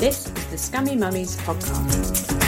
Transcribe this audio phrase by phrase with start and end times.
[0.00, 2.39] This is the Scummy Mummies podcast.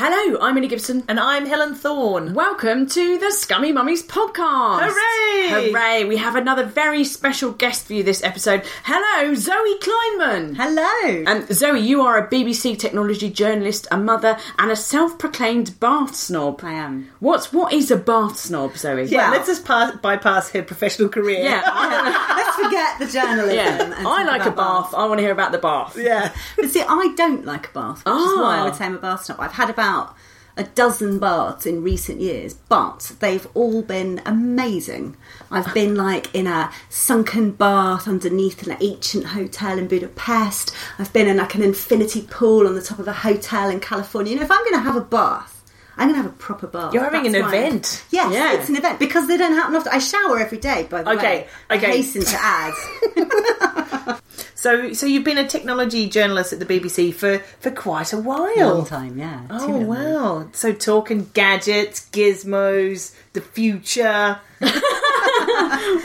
[0.00, 1.02] Hello, I'm Ellie Gibson.
[1.08, 2.32] And I'm Helen Thorn.
[2.32, 4.88] Welcome to the Scummy Mummies podcast.
[4.88, 5.70] Hooray!
[5.72, 6.04] Hooray!
[6.04, 8.62] We have another very special guest for you this episode.
[8.84, 10.54] Hello, Zoe Kleinman.
[10.56, 11.24] Hello.
[11.26, 16.60] And Zoe, you are a BBC technology journalist, a mother, and a self-proclaimed bath snob.
[16.62, 17.10] I am.
[17.18, 19.02] What's what is a bath snob, Zoe?
[19.06, 21.40] Yeah, Well- let's just pass, bypass her professional career.
[21.42, 21.60] Yeah,
[22.64, 23.54] forget the journalism.
[23.54, 23.94] yeah.
[24.06, 24.94] I like a about bath.
[24.94, 25.96] I want to hear about the bath.
[25.98, 26.32] Yeah.
[26.56, 28.64] But see, I don't like a bath, which is why I Ah.
[28.64, 29.38] would say I'm a bath snob.
[29.40, 30.14] I've had about
[30.56, 35.16] a dozen baths in recent years, but they've all been amazing.
[35.52, 40.74] I've been like in a sunken bath underneath an ancient hotel in Budapest.
[40.98, 44.32] I've been in like an infinity pool on the top of a hotel in California.
[44.32, 45.57] You know, if I'm going to have a bath,
[45.98, 46.94] I'm going to have a proper bath.
[46.94, 48.04] You're having an That's I'm- event.
[48.10, 48.52] Yes, Yeah.
[48.54, 49.92] it's an event because they don't happen often.
[49.92, 51.48] I shower every day, by the Okay, way.
[51.68, 51.86] I okay.
[51.98, 52.72] hasten to add.
[54.54, 58.74] So, so you've been a technology journalist at the BBC for, for quite a while.
[58.74, 59.42] Long time, yeah.
[59.50, 60.48] Oh wow!
[60.52, 64.40] So talking gadgets, gizmos, the future.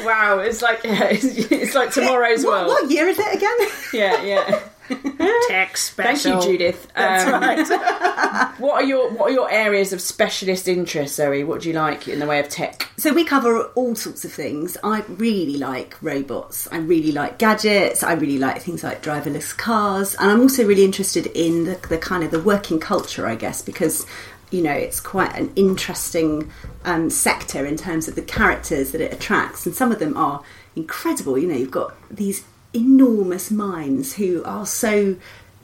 [0.05, 2.67] Wow, it's like yeah, it's, it's like tomorrow's What, world.
[2.67, 3.57] what year is it again?
[3.91, 4.59] Yeah, yeah.
[5.47, 6.33] Tech special.
[6.41, 6.87] Thank you, Judith.
[6.95, 8.53] That's Um, right.
[8.59, 11.43] What are your What are your areas of specialist interest, Zoe?
[11.43, 12.87] What do you like in the way of tech?
[12.97, 14.77] So we cover all sorts of things.
[14.83, 16.67] I really like robots.
[16.71, 18.03] I really like gadgets.
[18.03, 21.97] I really like things like driverless cars, and I'm also really interested in the, the
[21.97, 24.05] kind of the working culture, I guess, because
[24.51, 26.51] you know it's quite an interesting
[26.85, 30.41] um, sector in terms of the characters that it attracts, and some of them are
[30.75, 31.37] incredible.
[31.37, 35.15] You know, you've got these enormous minds who are so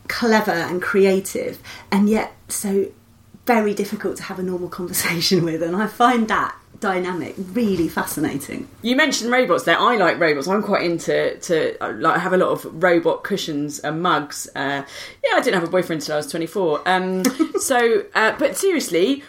[0.07, 1.59] clever and creative,
[1.91, 2.91] and yet so
[3.45, 8.67] very difficult to have a normal conversation with, and I find that dynamic really fascinating.
[8.81, 9.77] You mentioned robots there.
[9.77, 10.47] I like robots.
[10.47, 14.47] I'm quite into to like have a lot of robot cushions and mugs.
[14.55, 14.83] Uh,
[15.23, 16.81] yeah, I didn't have a boyfriend until I was 24.
[16.85, 17.23] Um,
[17.59, 19.23] so, uh, but seriously.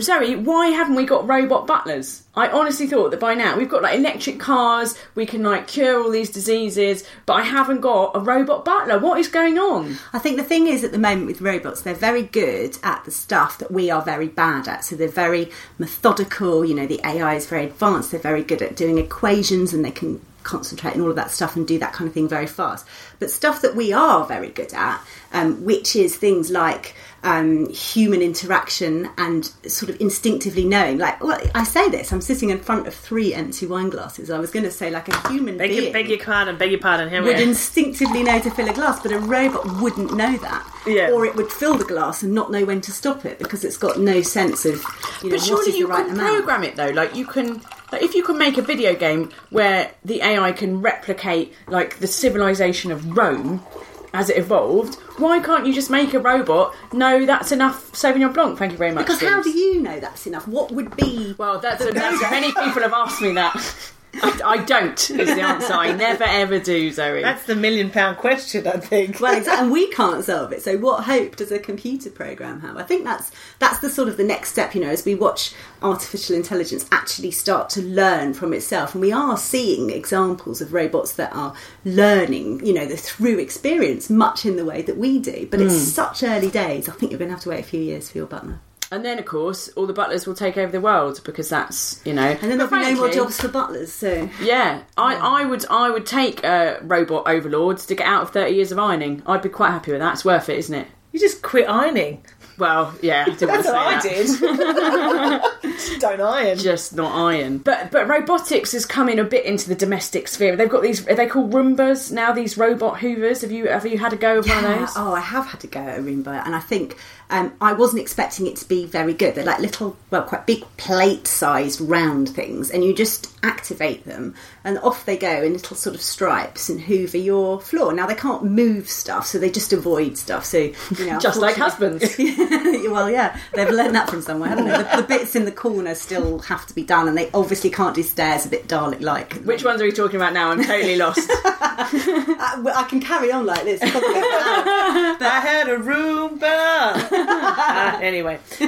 [0.00, 2.22] Zoe, why haven't we got robot butlers?
[2.34, 6.02] I honestly thought that by now we've got like electric cars, we can like cure
[6.02, 8.98] all these diseases, but I haven't got a robot butler.
[8.98, 9.98] What is going on?
[10.14, 13.10] I think the thing is at the moment with robots, they're very good at the
[13.10, 14.84] stuff that we are very bad at.
[14.84, 18.76] So they're very methodical, you know, the AI is very advanced, they're very good at
[18.76, 22.08] doing equations and they can concentrate on all of that stuff and do that kind
[22.08, 22.86] of thing very fast.
[23.18, 25.00] But stuff that we are very good at,
[25.32, 26.94] um, which is things like
[27.24, 30.98] um, human interaction and sort of instinctively knowing.
[30.98, 34.30] Like, well, I say this, I'm sitting in front of three empty wine glasses.
[34.30, 36.56] I was going to say, like a human Beg being your, beg your pardon.
[36.58, 37.08] Beg your pardon.
[37.10, 40.68] Here would instinctively know to fill a glass, but a robot wouldn't know that.
[40.86, 41.10] Yeah.
[41.12, 43.76] Or it would fill the glass and not know when to stop it because it's
[43.76, 44.74] got no sense of
[45.22, 46.28] you know But what surely you right can amount.
[46.36, 46.90] program it though.
[46.90, 47.60] Like you can,
[47.92, 52.08] like if you can make a video game where the AI can replicate like the
[52.08, 53.62] civilization of Rome
[54.12, 56.74] as it evolved, why can't you just make a robot?
[56.92, 57.92] No, that's enough.
[57.92, 58.58] Sauvignon Blanc.
[58.58, 59.06] Thank you very much.
[59.06, 60.46] Because how do you know that's enough?
[60.46, 63.92] What would be Well, that's, that's many people have asked me that.
[64.14, 65.72] I, I don't is the answer.
[65.72, 67.22] I never ever do, Zoe.
[67.22, 69.20] That's the million pound question, I think.
[69.20, 70.62] well, exactly, and we can't solve it.
[70.62, 72.76] So, what hope does a computer program have?
[72.76, 74.74] I think that's that's the sort of the next step.
[74.74, 79.12] You know, as we watch artificial intelligence actually start to learn from itself, and we
[79.12, 81.54] are seeing examples of robots that are
[81.84, 82.64] learning.
[82.66, 85.48] You know, the through experience, much in the way that we do.
[85.50, 85.80] But it's hmm.
[85.80, 86.88] such early days.
[86.88, 88.60] I think you're going to have to wait a few years for your butler,
[88.92, 92.12] and then, of course, all the butlers will take over the world because that's you
[92.12, 92.22] know.
[92.22, 93.92] and then there'll But be no more jobs for butlers.
[93.92, 98.30] So, Yeah, I, I would I would take uh, robot overlords to get out of
[98.30, 99.22] thirty years of ironing.
[99.26, 100.12] I'd be quite happy with that.
[100.14, 100.86] It's worth it, isn't it?
[101.12, 102.24] You just quit ironing.
[102.58, 105.60] Well, yeah, I didn't want That's to what I that.
[105.62, 106.00] did.
[106.00, 106.58] Don't iron.
[106.58, 107.58] Just not iron.
[107.58, 110.54] But but robotics is coming a bit into the domestic sphere.
[110.54, 111.06] They've got these.
[111.08, 112.32] Are they called Roombas now?
[112.32, 113.40] These robot hoovers.
[113.42, 114.92] Have you have you had a go of one of those?
[114.96, 116.98] Oh, I have had to go at a Roomba, and I think
[117.32, 119.34] um, I wasn't expecting it to be very good.
[119.34, 124.34] They're like little, well, quite big plate-sized round things, and you just activate them,
[124.64, 127.94] and off they go in little sort of stripes and hoover your floor.
[127.94, 130.44] Now they can't move stuff, so they just avoid stuff.
[130.44, 132.02] So you know, Just like husbands.
[132.18, 134.76] well, yeah, they've learned that from somewhere, haven't they?
[134.76, 137.94] The, the bits in the corner still have to be done, and they obviously can't
[137.94, 139.34] do stairs a bit Dalek-like.
[139.44, 140.50] Which ones are we talking about now?
[140.50, 141.30] I'm totally lost.
[141.30, 143.80] I, I can carry on like this.
[143.80, 144.20] probably.
[144.20, 147.21] I had a Roomba.
[147.28, 148.38] Uh, anyway,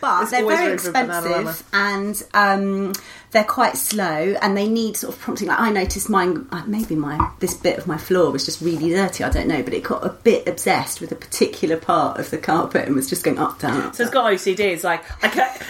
[0.00, 1.52] but they're very room for Bananarama.
[1.52, 2.92] expensive and um,
[3.30, 5.48] they're quite slow and they need sort of prompting.
[5.48, 8.90] Like I noticed mine, uh, maybe my this bit of my floor was just really
[8.90, 9.24] dirty.
[9.24, 12.38] I don't know, but it got a bit obsessed with a particular part of the
[12.38, 13.94] carpet and was just going up, down, up.
[13.94, 14.60] so it's got OCD.
[14.60, 15.62] It's like I can't.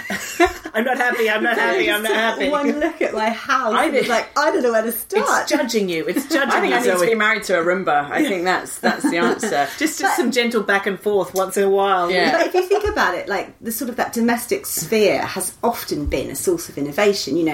[0.75, 1.29] I'm not happy.
[1.29, 1.91] I'm not happy.
[1.91, 2.49] I'm not happy.
[2.51, 4.93] One look at my house, I I was think- like, I don't know where to
[4.93, 5.43] start.
[5.43, 6.07] It's judging you.
[6.07, 6.93] It's judging I think you.
[6.93, 8.11] I need to be married to a Roomba.
[8.11, 9.67] I think that's that's the answer.
[9.79, 12.11] Just, just some gentle back and forth once in a while.
[12.11, 12.37] Yeah.
[12.37, 16.07] But if you think about it, like the sort of that domestic sphere has often
[16.07, 17.37] been a source of innovation.
[17.37, 17.48] You know,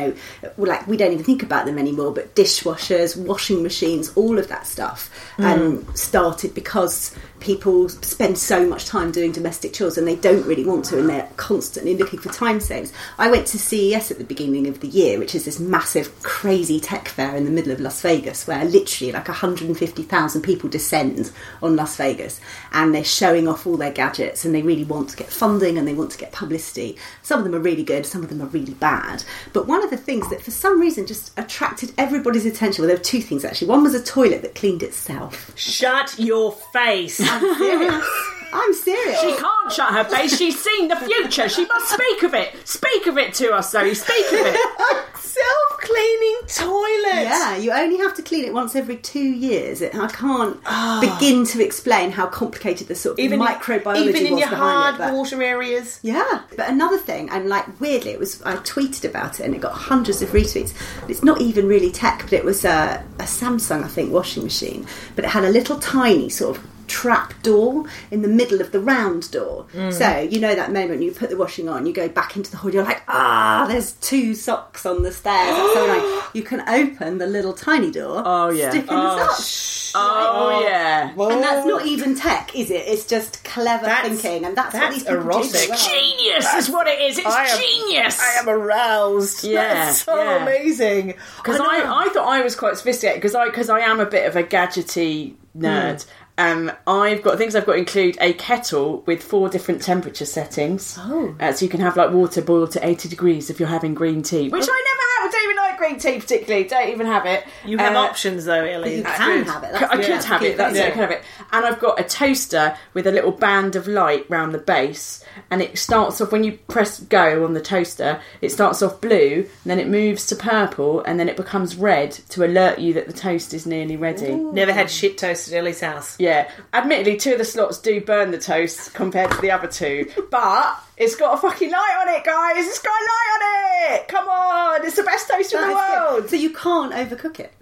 [0.57, 4.49] well, like we don't even think about them anymore, but dishwashers, washing machines, all of
[4.49, 7.15] that stuff um, started because
[7.45, 11.09] people spend so much time doing domestic chores and they don't really want to, and
[11.09, 12.93] they're constantly looking for time saves.
[13.19, 16.81] I went to CES at the beginning of the year, which is this massive, crazy
[16.81, 21.31] tech fair in the middle of Las Vegas, where literally like 150,000 people descend
[21.63, 22.41] on Las Vegas,
[22.73, 25.87] and they're showing off all their gadgets, and they really want to get funding and
[25.87, 26.97] they want to get publicity.
[27.23, 29.23] Some of them are really good, some of them are really bad.
[29.53, 32.83] But one of the things that, for some reason, just attracted everybody's attention.
[32.83, 33.69] Well, there were two things actually.
[33.69, 35.53] One was a toilet that cleaned itself.
[35.57, 37.21] Shut your face.
[37.35, 38.31] I'm serious.
[38.55, 39.21] I'm serious.
[39.21, 40.39] She can't shut her face.
[40.39, 41.49] She's seen the future.
[41.49, 42.57] She must speak of it.
[42.67, 43.95] Speak of it to us, Zoe.
[43.95, 45.17] Speak of it.
[45.19, 47.25] Self cleaning toilet.
[47.25, 49.81] Yeah, you only have to clean it once every two years.
[49.81, 51.01] It, I can't ah.
[51.01, 53.19] begin to explain how complicated the sort of.
[53.19, 54.99] Even microbiology even in was your behind hard it.
[54.99, 55.99] but- water areas.
[56.03, 59.61] Yeah, but another thing, and like weirdly, it was I tweeted about it and it
[59.61, 60.73] got hundreds of retweets.
[61.09, 64.87] It's not even really tech, but it was a, a Samsung, I think, washing machine.
[65.17, 68.81] But it had a little tiny sort of trap door in the middle of the
[68.81, 69.67] round door.
[69.73, 69.93] Mm.
[69.93, 72.57] So you know that moment you put the washing on, you go back into the
[72.57, 75.55] hall, you're like, ah, there's two socks on the stairs.
[75.57, 76.21] So annoying.
[76.35, 78.21] You can open the little tiny door.
[78.25, 78.71] Oh, yeah.
[78.71, 79.93] stick in the socks.
[79.95, 81.11] Oh yeah.
[81.11, 82.83] And that's not even tech, is it?
[82.89, 85.69] It's just clever That's- thinking, and that's, what that's these people do erotic.
[85.69, 85.79] well.
[85.79, 87.19] Genius is what it is.
[87.19, 88.21] It's I am- genius.
[88.21, 89.45] I am aroused.
[89.45, 90.43] Yeah, That's so yeah.
[90.43, 91.15] amazing.
[91.37, 94.27] Because I, I, thought I was quite sophisticated because I because I am a bit
[94.27, 96.05] of a gadgety nerd.
[96.37, 100.97] Um, I've got things I've got include a kettle with four different temperature settings.
[100.99, 101.37] Oh.
[101.39, 104.23] Uh, so you can have like water boiled to 80 degrees if you're having green
[104.23, 105.29] tea, which I never have.
[105.29, 106.67] I don't even like green tea particularly.
[106.67, 107.45] Don't even have it.
[107.65, 108.97] You have Uh, options though, Ellie.
[108.97, 109.47] You That's can good.
[109.47, 109.67] have it.
[109.67, 110.25] I That's could good.
[110.25, 110.57] have it.
[110.57, 110.83] That's Yeah.
[110.85, 110.87] it.
[110.87, 111.23] I could have it.
[111.53, 115.61] And I've got a toaster with a little band of light round the base, and
[115.63, 118.21] it starts off when you press go on the toaster.
[118.41, 122.13] It starts off blue, and then it moves to purple, and then it becomes red
[122.31, 124.35] to alert you that the toast is nearly ready.
[124.35, 126.17] Never had shit toast at Ellie's house.
[126.19, 130.07] Yeah, admittedly, two of the slots do burn the toast compared to the other two,
[130.31, 132.67] but it's got a fucking light on it, guys.
[132.67, 134.09] It's got a light on it.
[134.09, 136.13] Come on, it's the best toaster in the That's good.
[136.13, 136.31] world.
[136.31, 137.53] So you can't overcook it.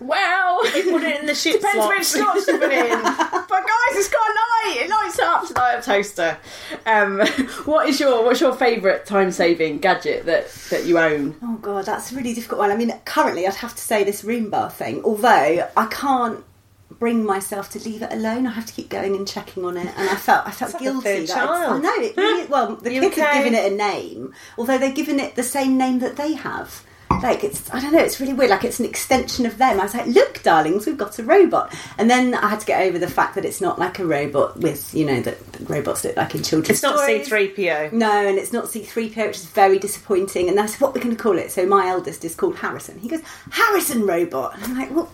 [0.00, 1.88] Well, You put it in the shit Depends slot.
[1.98, 3.02] which slots you put it in.
[3.02, 4.76] but guys, it's got a light.
[4.80, 5.42] It lights up.
[5.42, 6.38] It's like a toaster.
[6.86, 7.18] Um,
[7.66, 11.36] what is your what's your favourite time saving gadget that that you own?
[11.42, 12.70] Oh god, that's a really difficult one.
[12.70, 16.42] I mean, currently I'd have to say this Roomba thing, although I can't
[17.00, 18.46] bring myself to leave it alone.
[18.46, 20.82] I have to keep going and checking on it, and I felt I felt like
[20.82, 21.26] guilty.
[21.26, 22.16] third that I know it.
[22.16, 23.38] Really, well, the You kids have okay?
[23.38, 26.84] given it a name, although they've given it the same name that they have.
[27.22, 28.50] Like it's, I don't know, it's really weird.
[28.50, 29.80] Like it's an extension of them.
[29.80, 32.80] I was like, "Look, darlings, we've got a robot." And then I had to get
[32.82, 35.36] over the fact that it's not like a robot with, you know, that
[35.68, 36.96] robots look like in children's It's not.
[37.00, 37.92] C3PO.
[37.92, 40.48] No, and it's not C3PO, which is very disappointing.
[40.48, 41.50] And that's what we're going to call it?
[41.50, 42.98] So my eldest is called Harrison.
[43.00, 44.54] He goes, Harrison Robot.
[44.54, 45.10] And I'm like, well,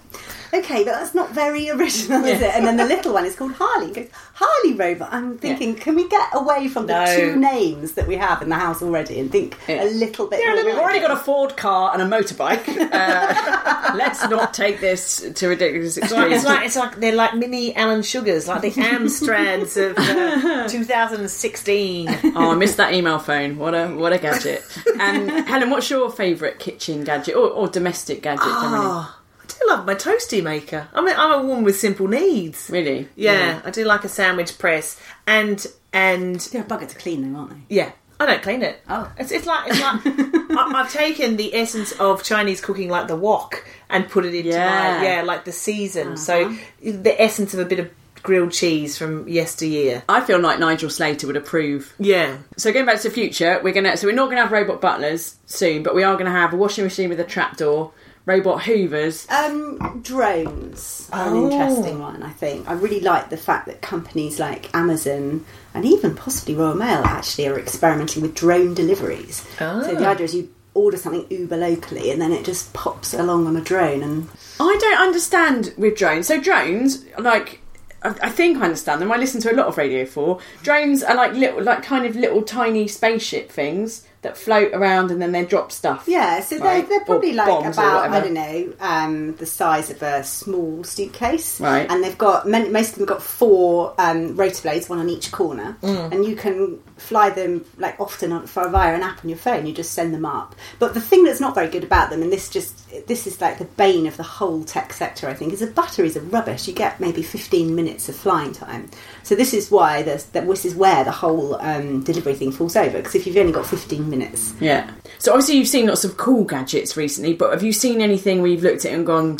[0.54, 2.54] okay, but that's not very original, is it?
[2.54, 3.92] And then the little one is called Harley.
[3.92, 5.08] Goes, Harley Robot.
[5.12, 8.54] I'm thinking, can we get away from the two names that we have in the
[8.56, 9.84] house already and think Yeah.
[9.84, 12.64] a little bit Yeah, more look, we've already got a Ford car and a motorbike.
[12.96, 16.34] Uh, let's not take this to ridiculous It's like, extremes.
[16.36, 22.08] it's like it's like they're like mini Alan Sugars, like the Amstrads of uh, 2016.
[22.36, 23.58] Oh, I missed that email phone.
[23.58, 24.62] What a what a gadget.
[24.98, 28.42] And Helen, what's your favourite kitchen gadget or, or domestic gadget?
[28.46, 29.14] Oh,
[29.58, 30.88] do love my toasty maker.
[30.92, 32.68] I mean, I'm a woman with simple needs.
[32.70, 33.08] Really?
[33.16, 37.38] Yeah, I do like a sandwich press, and and They're a bugger to clean, though,
[37.40, 37.74] aren't they?
[37.76, 38.82] yeah, I don't clean it.
[38.88, 39.10] Oh.
[39.18, 43.16] it's, it's like it's like I, I've taken the essence of Chinese cooking, like the
[43.16, 44.98] wok, and put it into Yeah.
[44.98, 46.16] my yeah, like the season.
[46.16, 46.56] So uh-huh.
[46.82, 47.90] the essence of a bit of
[48.22, 50.02] grilled cheese from yesteryear.
[50.08, 51.94] I feel like Nigel Slater would approve.
[52.00, 54.80] Yeah, So going back to the future, we're gonna so we're not gonna have robot
[54.80, 57.92] butlers soon, but we are gonna have a washing machine with a trapdoor,
[58.26, 59.26] robot hoovers.
[59.30, 61.46] Um, drones are Oh.
[61.46, 62.68] an interesting one, I think.
[62.68, 67.46] I really like the fact that companies like Amazon and even possibly Royal Mail actually
[67.48, 69.44] are experimenting with drone deliveries.
[69.60, 69.82] Ah.
[69.84, 73.46] So the idea is you order something Uber locally and then it just pops along
[73.46, 74.28] on a drone and
[74.60, 76.26] I don't understand with drones.
[76.26, 77.60] So drones, like
[78.02, 79.10] I I think I understand them.
[79.12, 80.38] I listen to a lot of Radio Four.
[80.62, 85.22] Drones are like little, like kind of little tiny spaceship things that float around and
[85.22, 86.04] then they drop stuff.
[86.06, 86.86] Yeah, so Right.
[86.86, 90.82] they're, they're probably Or like about, I don't know, um, the size of a small
[90.84, 91.60] suitcase.
[91.60, 91.88] Right.
[91.88, 95.30] And they've got, many, most of them got four um, rotor blades, one on each
[95.30, 95.76] corner.
[95.82, 96.12] Mm.
[96.12, 99.66] And you can fly them, like often on, for, via an app on your phone,
[99.66, 100.54] you just send them up.
[100.78, 103.58] But the thing that's not very good about them, and this just, this is like
[103.58, 106.68] the bane of the whole tech sector, I think, is the batteries are rubbish.
[106.68, 108.90] You get maybe 15 minutes of flying time.
[109.22, 112.98] So this is why, that this is where the whole um, delivery thing falls over,
[112.98, 114.90] because if you've only got 15 minutes, Yeah.
[115.18, 118.50] So obviously you've seen lots of cool gadgets recently, but have you seen anything where
[118.50, 119.38] you've looked at it and gone,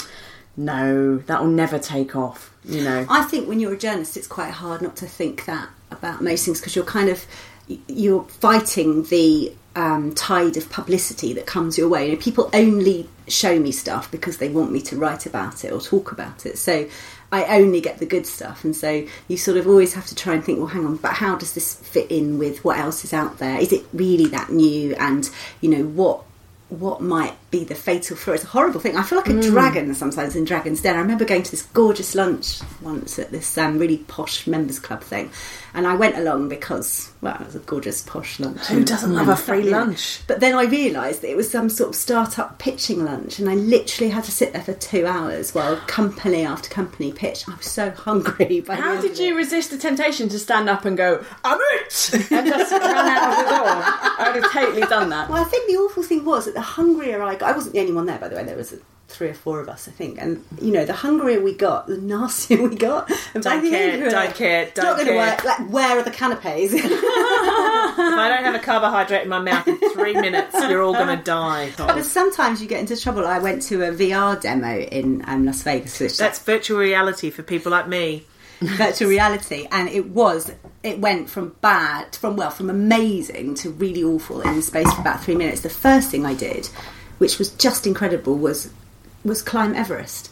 [0.57, 2.53] no, that will never take off?
[2.65, 3.07] You know.
[3.09, 6.45] I think when you're a journalist, it's quite hard not to think that about most
[6.45, 7.25] things because you're kind of
[7.87, 12.07] you're fighting the um, tide of publicity that comes your way.
[12.07, 15.73] You know, people only show me stuff because they want me to write about it
[15.73, 16.59] or talk about it.
[16.59, 16.88] So
[17.33, 20.35] I only get the good stuff, and so you sort of always have to try
[20.35, 23.12] and think, well, hang on, but how does this fit in with what else is
[23.12, 23.59] out there?
[23.59, 24.95] Is it really that new?
[24.95, 25.28] And
[25.61, 26.23] you know what
[26.68, 28.35] what might be the fatal flaw.
[28.35, 28.97] It's a horrible thing.
[28.97, 30.97] I feel like a dragon sometimes in Dragon's Den.
[30.97, 35.03] I remember going to this gorgeous lunch once at this um, really posh members club
[35.03, 35.31] thing,
[35.75, 38.67] and I went along because well, it was a gorgeous posh lunch.
[38.67, 40.21] Who doesn't love a free lunch?
[40.26, 43.55] But then I realised that it was some sort of start-up pitching lunch, and I
[43.55, 47.49] literally had to sit there for two hours while company after company pitched.
[47.49, 48.61] I was so hungry.
[48.67, 52.11] By How did you resist the temptation to stand up and go, I'm it!
[52.31, 53.67] and just run out of the door?
[53.67, 55.29] I would have totally done that.
[55.29, 57.81] Well, I think the awful thing was that the hungrier I got, I wasn't the
[57.81, 58.45] only one there, by the way.
[58.45, 58.75] There was
[59.09, 60.21] three or four of us, I think.
[60.21, 63.11] And you know, the hungrier we got, the nastier we got.
[63.35, 65.45] And Don't care, end, we were don't like, care, don't not going to work.
[65.45, 66.73] Like, where are the canapes?
[67.99, 71.17] If I don't have a carbohydrate in my mouth in three minutes, you're all going
[71.17, 71.73] to die.
[71.76, 73.26] but sometimes you get into trouble.
[73.26, 77.43] I went to a VR demo in um, Las Vegas, which That's virtual reality for
[77.43, 78.25] people like me.
[78.61, 80.50] virtual reality and it was
[80.83, 84.99] it went from bad from well from amazing to really awful in the space of
[84.99, 86.67] about three minutes the first thing i did
[87.19, 88.71] which was just incredible was
[89.25, 90.31] was climb everest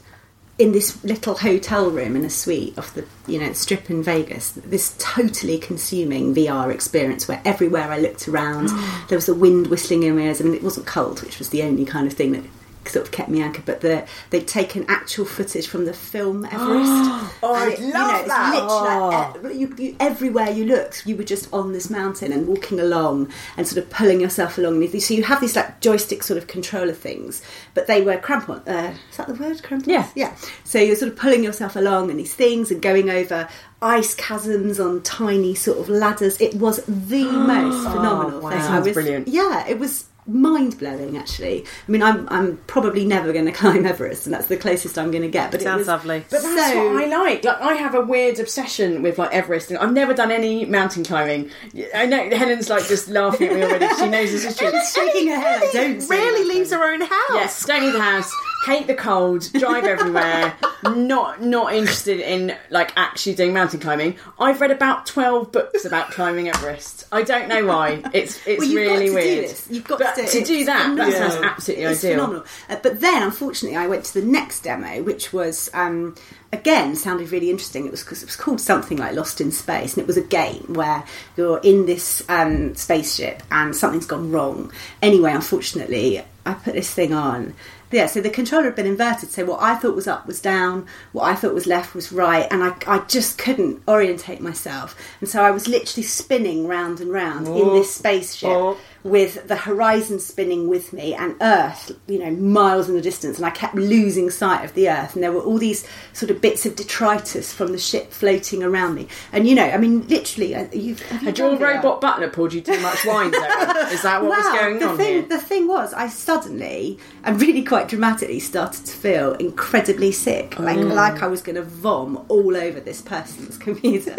[0.56, 4.52] in this little hotel room in a suite off the you know strip in vegas.
[4.52, 8.68] This totally consuming vr experience where everywhere i looked around
[9.08, 10.40] there was the wind whistling in my ears.
[10.40, 12.44] I mean it wasn't cold which was the only kind of thing that
[12.88, 17.14] sort of kept me anchored but the, they'd taken actual footage from the film everest
[17.42, 18.54] Oh, you love that.
[18.54, 22.46] literally like, e- you, you, everywhere you looked, you were just on this mountain and
[22.46, 24.86] walking along and sort of pulling yourself along.
[24.98, 27.42] So you have these like joystick sort of controller things,
[27.74, 28.66] but they were crampon.
[28.66, 29.62] Uh, is that the word?
[29.62, 29.86] Crampons?
[29.86, 30.08] Yeah.
[30.14, 30.34] yeah.
[30.64, 33.48] So you're sort of pulling yourself along and these things and going over
[33.82, 36.40] ice chasms on tiny sort of ladders.
[36.40, 38.50] It was the most phenomenal wow.
[38.50, 38.58] thing.
[38.58, 39.28] I Sounds was, brilliant.
[39.28, 41.64] Yeah, it was mind blowing actually.
[41.86, 45.10] I mean, I'm I'm probably never going to climb Everest, and that's the closest I'm
[45.10, 45.50] going to get.
[45.50, 46.24] But it Sounds was lovely.
[46.30, 47.44] But that's so- what I like.
[47.44, 51.04] Like I have a weird obsession with like Everest, and I've never done any mountain
[51.04, 51.50] climbing.
[51.94, 53.86] I know Helen's like just laughing at me already.
[53.96, 54.70] She knows this is true.
[54.70, 55.60] She's shaking her head.
[55.62, 57.10] like, Don't say Rarely leaves her own house.
[57.30, 58.32] Yes, don't leave the house.
[58.64, 59.50] Hate the cold.
[59.52, 60.54] Drive everywhere.
[60.84, 64.16] not not interested in like actually doing mountain climbing.
[64.38, 67.06] I've read about twelve books about climbing Everest.
[67.12, 68.02] I don't know why.
[68.12, 69.42] It's it's Well, you've really got to weird.
[69.42, 69.66] Do this.
[69.70, 71.30] You've got but to, do, to do that, that phenomenal.
[71.30, 72.16] sounds absolutely it's ideal.
[72.16, 72.44] phenomenal.
[72.68, 76.14] Uh, but then, unfortunately, I went to the next demo, which was um,
[76.52, 77.86] again sounded really interesting.
[77.86, 80.22] It was because it was called something like Lost in Space, and it was a
[80.22, 81.04] game where
[81.36, 84.72] you're in this um, spaceship and something's gone wrong.
[85.02, 87.54] Anyway, unfortunately, I put this thing on.
[87.94, 89.30] Yeah, so the controller had been inverted.
[89.30, 92.48] So what I thought was up was down, what I thought was left was right,
[92.50, 94.96] and I, I just couldn't orientate myself.
[95.20, 97.82] And so I was literally spinning round and round in this oh, oh.
[97.82, 98.76] spaceship Oh.
[99.04, 103.44] With the horizon spinning with me and Earth, you know, miles in the distance, and
[103.46, 106.64] I kept losing sight of the Earth, and there were all these sort of bits
[106.64, 110.66] of detritus from the ship floating around me, and you know, I mean, literally, uh,
[110.72, 113.28] you've Had your robot butler poured you too much wine?
[113.28, 115.22] Is that what was going the on thing, here?
[115.22, 120.78] The thing was, I suddenly and really quite dramatically started to feel incredibly sick, like
[120.78, 120.94] Mm.
[120.94, 124.14] like I was going to vom all over this person's computer.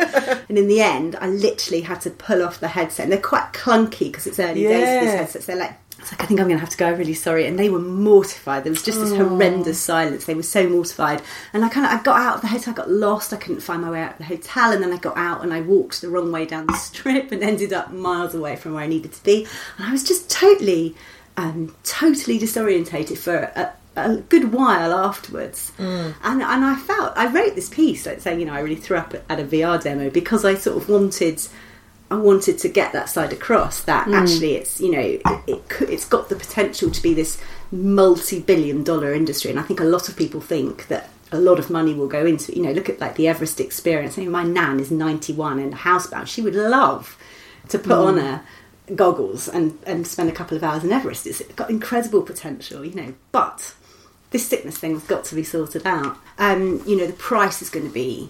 [0.48, 3.04] and in the end, I literally had to pull off the headset.
[3.06, 4.75] And they're quite clunky because it's early days.
[4.79, 5.00] Yeah.
[5.01, 5.74] These headsets, they're like.
[5.98, 6.88] It's like I think I'm going to have to go.
[6.88, 8.63] I'm really sorry, and they were mortified.
[8.63, 10.25] There was just this horrendous silence.
[10.25, 11.22] They were so mortified,
[11.53, 12.74] and I kind of I got out of the hotel.
[12.74, 13.34] I got lost.
[13.34, 15.51] I couldn't find my way out of the hotel, and then I got out and
[15.53, 18.84] I walked the wrong way down the strip and ended up miles away from where
[18.84, 19.48] I needed to be.
[19.77, 20.96] And I was just totally,
[21.38, 25.72] um, totally disorientated for a, a good while afterwards.
[26.24, 28.98] And and I felt I wrote this piece like saying you know I really threw
[28.98, 31.41] up at a VR demo because I sort of wanted.
[32.16, 35.90] I wanted to get that side across that actually it's you know it, it could,
[35.90, 37.42] it's got the potential to be this
[37.72, 39.52] multi-billion dollar industry.
[39.52, 42.26] And I think a lot of people think that a lot of money will go
[42.26, 42.58] into it.
[42.58, 44.18] you know look at like the Everest experience.
[44.18, 46.28] I mean, my nan is 91 and housebound.
[46.28, 47.18] She would love
[47.70, 48.44] to put on her
[48.96, 51.28] goggles and and spend a couple of hours in Everest.
[51.28, 53.76] It's got incredible potential you know but
[54.32, 56.18] this sickness thing's got to be sorted out.
[56.38, 58.30] Um you know the price is going to be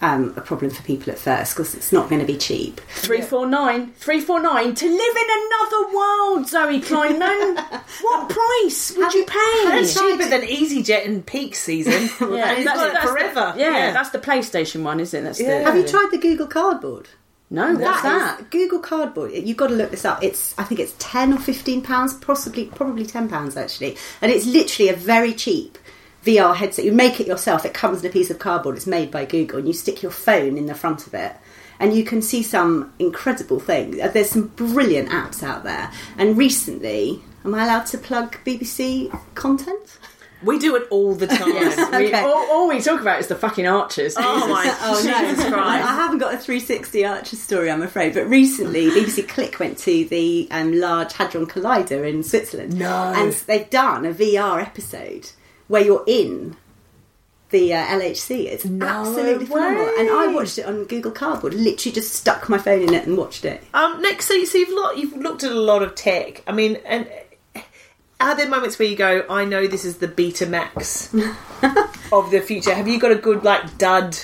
[0.00, 3.92] um, a problem for people at first because it's not going to be cheap 349
[3.92, 7.56] 349 to live in another world, Zoe Kleinman.
[8.02, 9.64] what price would you pay?
[9.64, 12.10] That's cheaper than EasyJet in peak season.
[12.34, 13.54] Yeah, and it's that's- got it that's the- forever.
[13.58, 15.24] yeah, that's the PlayStation one, isn't it?
[15.24, 15.58] That's Yeah.
[15.60, 15.64] the.
[15.64, 17.08] Have you tried the Google Cardboard?
[17.50, 18.40] No, what's That that?
[18.40, 19.32] is- Google Cardboard.
[19.32, 20.22] You've got to look this up.
[20.24, 24.44] It's I think it's ten or fifteen pounds, possibly probably ten pounds actually, and it's
[24.46, 25.78] literally a very cheap
[26.24, 26.84] VR headset.
[26.84, 27.64] You make it yourself.
[27.64, 28.76] It comes in a piece of cardboard.
[28.76, 31.36] It's made by Google, and you stick your phone in the front of it.
[31.80, 33.98] And you can see some incredible things.
[34.00, 35.90] Uh, There's some brilliant apps out there.
[36.16, 39.98] And recently, am I allowed to plug BBC content?
[40.42, 41.54] We do it all the time.
[41.54, 42.20] We, Okay.
[42.20, 44.14] all, all we talk about is the fucking archers.
[44.18, 44.64] Oh my
[45.02, 45.84] Jesus I, Christ.
[45.84, 48.14] I haven't got a 360 Archer story, I'm afraid.
[48.14, 52.78] But recently, BBC Click went to the um, Large Hadron Collider in Switzerland.
[52.78, 53.12] No.
[53.16, 55.30] And they've done a VR episode
[55.74, 56.56] where you're in
[57.50, 58.46] the uh, LHC.
[58.46, 59.92] It's absolutely phenomenal.
[59.98, 61.52] And I watched it on Google Cardboard.
[61.52, 63.60] Literally just stuck my phone in it and watched it.
[63.74, 66.44] Um, next, so, so you've, you've looked at a lot of tech.
[66.46, 67.10] I mean, and
[68.20, 71.12] are there moments where you go, I know this is the Betamax
[72.12, 72.72] of the future?
[72.72, 74.16] Have you got a good, like, dud,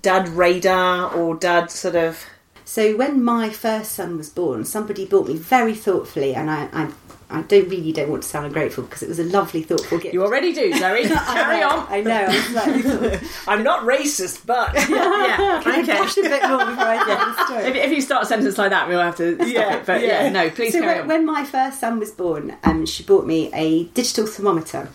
[0.00, 2.24] dud radar or dud sort of.
[2.64, 6.90] So when my first son was born, somebody bought me very thoughtfully, and I, I,
[7.30, 10.14] I don't really don't want to sound ungrateful because it was a lovely, thoughtful gift.
[10.14, 11.02] You already do, Zoe.
[11.08, 11.86] Carry on.
[11.90, 12.26] I know.
[12.26, 14.74] I was like, I'm not racist, but.
[14.74, 15.98] yeah, Can I okay.
[15.98, 17.64] a bit more before I tell the story?
[17.64, 19.86] If, if you start a sentence like that, we'll have to stop Yeah, it.
[19.86, 20.28] But yeah, yeah.
[20.30, 21.08] no, please so carry when, on.
[21.08, 24.88] when my first son was born, um, she bought me a digital thermometer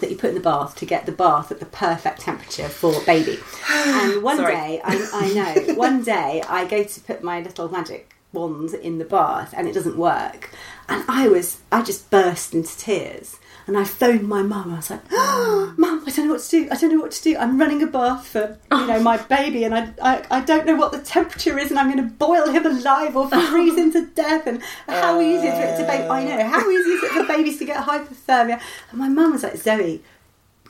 [0.00, 3.00] that you put in the bath to get the bath at the perfect temperature for
[3.06, 3.38] baby.
[3.70, 4.54] And one Sorry.
[4.54, 5.32] day, I, I
[5.66, 9.66] know, one day I go to put my little magic wand in the bath and
[9.66, 10.50] it doesn't work.
[10.90, 13.38] And I was, I just burst into tears.
[13.68, 14.72] And I phoned my mum.
[14.72, 16.68] I was like, oh, "Mum, I don't know what to do.
[16.72, 17.36] I don't know what to do.
[17.36, 20.74] I'm running a bath for you know my baby, and I, I I don't know
[20.74, 24.06] what the temperature is, and I'm going to boil him alive or freeze him to
[24.06, 24.48] death.
[24.48, 26.08] And how easy is it to baby?
[26.08, 28.60] I know how easy is it for babies to get hypothermia?
[28.90, 30.02] And my mum was like, Zoe,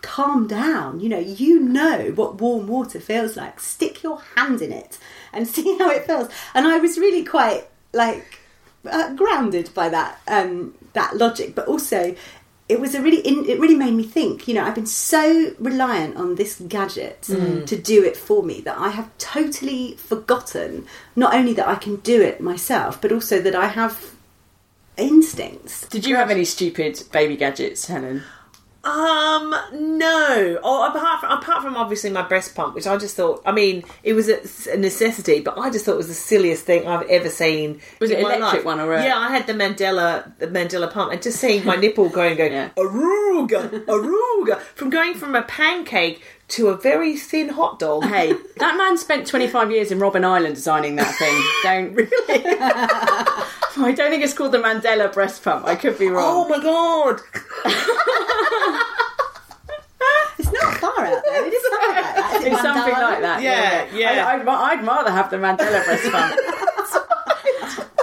[0.02, 1.00] calm down.
[1.00, 3.60] You know, you know what warm water feels like.
[3.60, 4.98] Stick your hand in it
[5.32, 6.28] and see how it feels.
[6.52, 8.39] And I was really quite like
[8.88, 12.14] uh, grounded by that um, that logic, but also
[12.68, 14.46] it was a really in, it really made me think.
[14.46, 18.78] You know, I've been so reliant on this gadget to do it for me that
[18.78, 23.56] I have totally forgotten not only that I can do it myself, but also that
[23.56, 24.12] I have
[24.96, 25.88] instincts.
[25.88, 28.22] Did you have any stupid baby gadgets, Helen?
[28.84, 29.54] Um,
[30.00, 30.58] no.
[30.62, 33.84] Oh, apart from, apart from obviously my breast pump, which I just thought, I mean,
[34.02, 37.28] it was a, necessity, but I just thought it was the silliest thing I've ever
[37.28, 37.80] seen.
[38.00, 38.64] Was it electric life.
[38.64, 41.76] one or a- Yeah, I had the Mandela, the Mandela pump, and just seeing my
[41.76, 42.70] nipple going, going, Yeah.
[42.76, 48.04] aruga, aruga, from going from a pancake to a very thin hot dog.
[48.04, 51.40] Hey, that man spent 25 years in Robben Island designing that thing.
[51.62, 52.56] Don't really.
[53.76, 55.64] I don't think it's called the Mandela breast pump.
[55.64, 56.24] I could be wrong.
[56.26, 57.20] Oh my god!
[60.82, 61.46] It's far out there.
[61.46, 62.34] It is something like that.
[62.40, 63.42] Is it it's something like that.
[63.42, 64.26] Yeah, yeah.
[64.26, 66.36] I, I'd, I'd rather have the Mandela breast pump.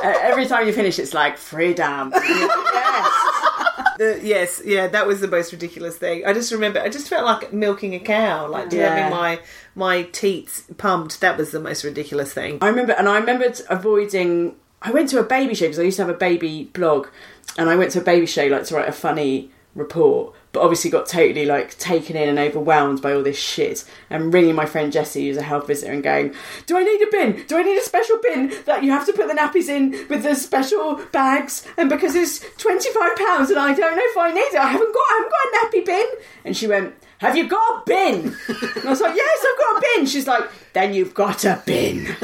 [0.03, 2.13] Uh, every time you finish, it's like freedom.
[2.13, 3.95] And you're like, yes.
[3.97, 6.23] The, yes, yeah, that was the most ridiculous thing.
[6.23, 8.93] I just remember, I just felt like milking a cow, like Yeah.
[8.95, 9.39] having my
[9.73, 11.19] my teats pumped.
[11.21, 12.59] That was the most ridiculous thing.
[12.61, 15.97] I remember, and I remembered avoiding I went to a baby show because I used
[15.97, 17.07] to have a baby blog,
[17.57, 20.89] and I went to a baby show like to write a funny report, but obviously
[20.89, 23.85] got totally like taken in and overwhelmed by all this shit.
[24.09, 26.33] And ringing my friend Jessie, who's a health visitor, and going,
[26.65, 27.45] "Do I need a bin?
[27.45, 30.23] Do I need a special bin that you have to put the nappies in with
[30.23, 31.63] the special bags?
[31.77, 34.69] And because it's twenty five pounds, and I don't know if I need it, I
[34.69, 36.07] haven't got, I haven't got a nappy bin."
[36.43, 36.95] And she went.
[37.19, 38.35] Have you got a bin?
[38.75, 40.05] And I was like, Yes, I've got a bin.
[40.05, 40.43] She's like,
[40.77, 42.03] Then you've got a bin.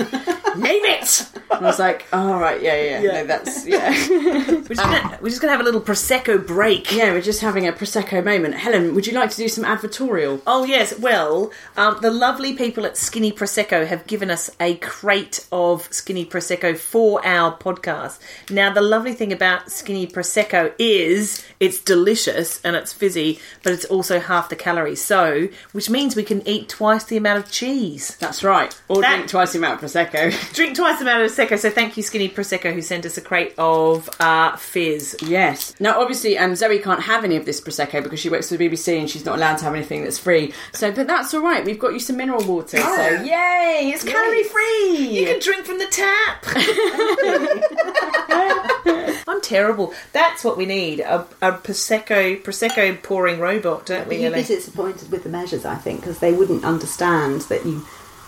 [0.56, 1.28] Name it.
[1.50, 3.12] And I was like, All right, yeah, yeah, yeah.
[3.12, 3.90] No, that's yeah.
[4.64, 6.92] We're just, gonna, we're just gonna have a little prosecco break.
[6.92, 8.56] Yeah, we're just having a prosecco moment.
[8.56, 10.42] Helen, would you like to do some advertorial?
[10.48, 15.46] Oh yes, well, um, the lovely people at Skinny Prosecco have given us a crate
[15.52, 18.20] of Skinny Prosecco for our podcast.
[18.50, 23.86] Now, the lovely thing about Skinny Prosecco is it's delicious and it's fizzy, but it's
[23.86, 25.04] also half the calories.
[25.04, 28.16] So, which means we can eat twice the amount of cheese.
[28.18, 28.74] That's right.
[28.88, 30.54] Or That- drink twice the amount of prosecco.
[30.54, 31.58] Drink twice the amount of Prosecco.
[31.58, 35.18] So, thank you, Skinny Prosecco, who sent us a crate of uh, fizz.
[35.24, 35.74] yes.
[35.80, 38.68] Now, obviously, um, Zoe can't have any of this prosecco because she works for the
[38.70, 40.54] BBC and she's not allowed to have anything that's free.
[40.74, 41.64] So, but that's all right.
[41.66, 42.78] We've got you some mineral water.
[42.78, 43.92] So, yay!
[43.94, 45.08] It's calorie free.
[45.20, 46.46] You can drink from the tap.
[49.28, 49.94] I'm terrible.
[50.12, 54.16] That's what we need a, a prosecco prosecco pouring robot, don't we?
[54.18, 54.44] You'd be Ellie?
[54.44, 57.86] disappointed with the measures, I think, because they wouldn't understand that you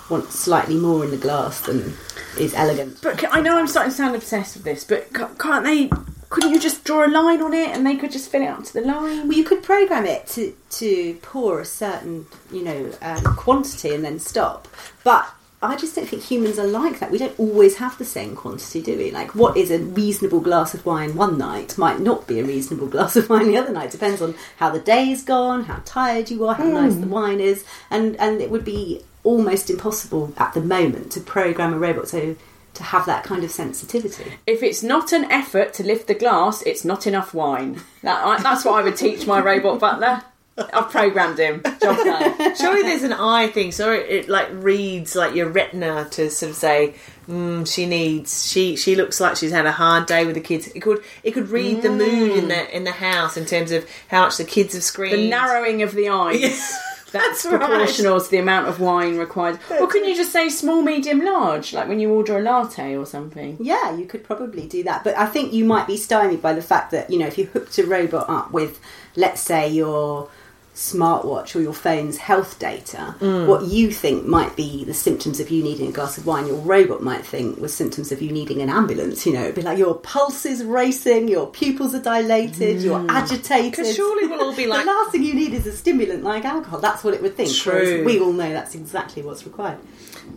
[0.09, 1.93] want slightly more in the glass than
[2.39, 2.99] is elegant.
[3.01, 5.89] But I know I'm starting to sound obsessed with this, but can't they?
[6.29, 8.63] Couldn't you just draw a line on it and they could just fill it up
[8.65, 9.27] to the line?
[9.27, 14.03] Well, you could program it to, to pour a certain, you know, um, quantity and
[14.03, 14.67] then stop.
[15.03, 15.29] But
[15.61, 17.11] I just don't think humans are like that.
[17.11, 19.11] We don't always have the same quantity, do we?
[19.11, 22.87] Like, what is a reasonable glass of wine one night might not be a reasonable
[22.95, 23.91] glass of wine the other night.
[23.91, 27.63] Depends on how the day's gone, how tired you are, how nice the wine is,
[27.89, 32.35] and and it would be almost impossible at the moment to program a robot so
[32.75, 34.33] to have that kind of sensitivity.
[34.45, 37.81] If it's not an effort to lift the glass, it's not enough wine.
[38.03, 40.23] That, I, that's what I would teach my robot butler.
[40.57, 41.61] I've programmed him.
[41.81, 42.55] Job done.
[42.55, 46.51] Surely there's an eye thing, so it, it like reads like your retina to sort
[46.51, 46.95] of say,
[47.27, 50.67] mm, she needs, she she looks like she's had a hard day with the kids.
[50.67, 53.85] It could it could read the mood in the in the house in terms of
[54.07, 55.23] how much the kids have screamed.
[55.23, 56.39] The narrowing of the eyes.
[56.39, 56.91] Yes.
[57.11, 57.61] That's, That's right.
[57.61, 59.59] proportional to the amount of wine required.
[59.79, 63.05] Or can you just say small, medium, large, like when you order a latte or
[63.05, 63.57] something?
[63.59, 65.03] Yeah, you could probably do that.
[65.03, 67.45] But I think you might be stymied by the fact that, you know, if you
[67.45, 68.79] hooked a robot up with,
[69.15, 70.29] let's say, your
[70.75, 73.47] smartwatch or your phone's health data, mm.
[73.47, 76.57] what you think might be the symptoms of you needing a glass of wine, your
[76.57, 79.25] robot might think was symptoms of you needing an ambulance.
[79.25, 83.09] You know, it'd be like your pulse is racing, your pupils are dilated, you're mm.
[83.09, 83.71] agitated.
[83.71, 86.43] Because surely we'll all be like- the last thing you need is a stimulant like
[86.43, 86.79] alcohol.
[86.79, 87.53] That's what it would think.
[87.53, 88.03] True.
[88.03, 89.79] We all know that's exactly what's required.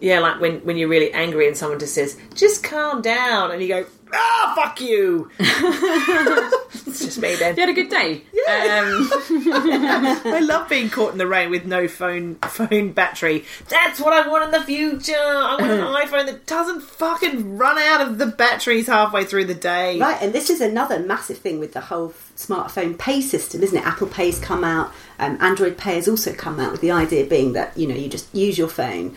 [0.01, 3.63] Yeah, like when when you're really angry and someone just says, "Just calm down," and
[3.63, 7.57] you go, "Ah, fuck you." it's just me then.
[7.57, 8.23] You had a good day.
[8.49, 9.11] Um,
[10.33, 13.45] I love being caught in the rain with no phone phone battery.
[13.69, 15.15] That's what I want in the future.
[15.17, 19.55] I want an iPhone that doesn't fucking run out of the batteries halfway through the
[19.55, 19.99] day.
[19.99, 23.87] Right, and this is another massive thing with the whole smartphone pay system, isn't it?
[23.87, 27.53] Apple Pay's come out, um, Android Pay has also come out with the idea being
[27.53, 29.17] that you know you just use your phone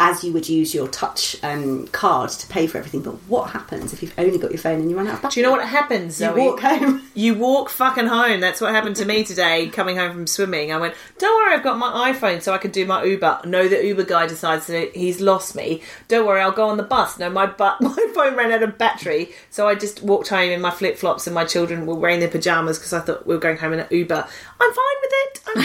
[0.00, 3.02] as you would use your touch um, card to pay for everything.
[3.02, 5.34] But what happens if you've only got your phone and you run out of battery?
[5.34, 6.18] Do you know what happens?
[6.18, 6.40] You Zoe?
[6.40, 7.06] walk home.
[7.20, 8.40] You walk fucking home.
[8.40, 10.72] That's what happened to me today, coming home from swimming.
[10.72, 13.42] I went, don't worry, I've got my iPhone so I can do my Uber.
[13.44, 15.82] No, the Uber guy decides that he's lost me.
[16.08, 17.18] Don't worry, I'll go on the bus.
[17.18, 20.62] No, my bu- my phone ran out of battery, so I just walked home in
[20.62, 23.40] my flip flops, and my children were wearing their pajamas because I thought we were
[23.40, 24.14] going home in an Uber.
[24.60, 25.29] I'm fine with it.
[25.56, 25.62] I'm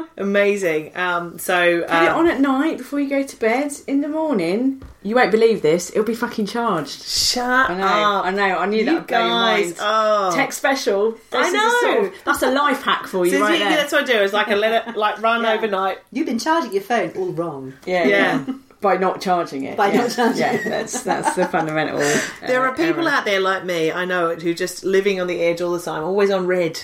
[0.00, 0.08] fine.
[0.18, 0.96] Amazing.
[0.96, 3.72] Um, so Put it um, on at night before you go to bed.
[3.86, 5.90] In the morning, you won't believe this.
[5.90, 7.02] It'll be fucking charged.
[7.02, 7.86] shut I know.
[7.86, 8.24] up.
[8.26, 8.58] I know.
[8.58, 9.64] I knew that You would guys.
[9.66, 9.76] mind.
[9.80, 10.32] Oh.
[10.34, 11.12] Tech special.
[11.12, 12.04] This I is a sort know.
[12.08, 13.76] of- that's a life hack for you So right you- there.
[13.76, 14.18] that's what I do.
[14.18, 15.52] Is like a let it like run Yeah.
[15.54, 15.98] overnight.
[16.12, 17.74] You've been charging your phone all wrong.
[17.86, 18.44] Yeah, Yeah.
[18.46, 18.54] yeah.
[18.80, 19.76] By not charging it.
[19.76, 20.02] By yeah.
[20.02, 20.64] not charging Yeah, it.
[20.64, 21.98] that's that's the fundamental.
[22.46, 23.16] There uh, are people error.
[23.16, 25.80] out there like me, I know it, who just living on the edge all the
[25.80, 26.80] time, always on red.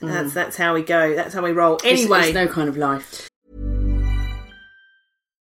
[0.00, 0.34] That's mm.
[0.34, 1.14] that's how we go.
[1.14, 1.76] That's how we roll.
[1.76, 3.28] It's- Anyway, it's no kind of life.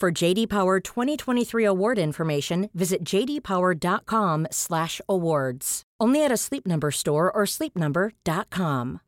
[0.00, 5.82] For JD Power 2023 award information, visit jdpower.com/awards.
[6.00, 9.00] Only at a Sleep Number store or sleepnumber.com.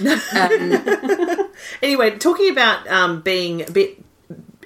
[1.82, 4.02] Anyway, talking about um, being a bit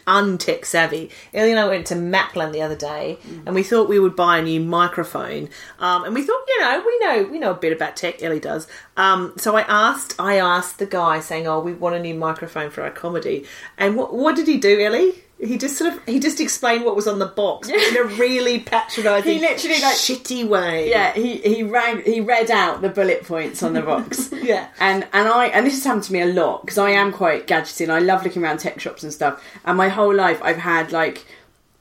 [0.09, 3.99] untech savvy, Ellie and I went to Maplin the other day, and we thought we
[3.99, 5.49] would buy a new microphone.
[5.79, 8.23] Um, and we thought, you know, we know we know a bit about tech.
[8.23, 8.67] Ellie does.
[8.97, 12.71] Um, so I asked, I asked the guy saying, "Oh, we want a new microphone
[12.71, 13.45] for our comedy."
[13.77, 15.23] And what what did he do, Ellie?
[15.41, 18.59] He just sort of he just explained what was on the box in a really
[18.59, 20.91] patronising, He literally, like- shitty way.
[20.91, 24.33] Yeah, he he rang he read out the bullet points on the box.
[24.43, 24.69] Yeah.
[24.81, 27.47] and and I and this has happened to me a lot because I am quite
[27.47, 29.41] gadgety and I love looking around tech shops and stuff.
[29.65, 31.25] And my whole life I've had like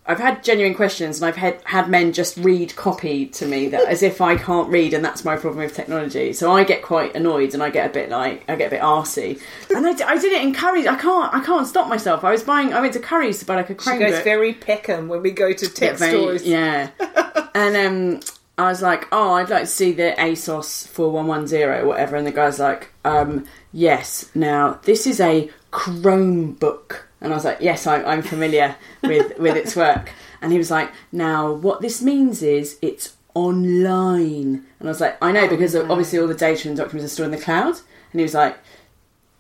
[0.08, 3.88] I've had genuine questions and I've had had men just read copy to me that
[3.88, 6.32] as if I can't read and that's my problem with technology.
[6.34, 8.82] So I get quite annoyed and I get a bit like I get a bit
[8.82, 9.42] arsy.
[9.70, 10.88] And I, I did it in Curry's.
[10.88, 12.24] I can't I can't stop myself.
[12.24, 15.10] I was buying I went to Curry's to buy like a She goes very Peckham
[15.10, 16.44] when we go to tech very- stores.
[16.44, 16.90] Yeah.
[17.54, 18.20] and um,
[18.58, 22.16] I was like, oh, I'd like to see the Asus 4110 or whatever.
[22.16, 27.02] And the guy's like, um, yes, now this is a Chromebook.
[27.22, 30.12] And I was like, yes, I, I'm familiar with, with its work.
[30.42, 34.66] And he was like, now what this means is it's online.
[34.80, 37.34] And I was like, I know because obviously all the data and documents are stored
[37.34, 37.76] in the cloud.
[38.12, 38.58] And he was like,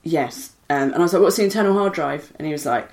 [0.04, 0.54] yes.
[0.70, 2.34] Um, and I was like, what's the internal hard drive?
[2.38, 2.90] And he was like,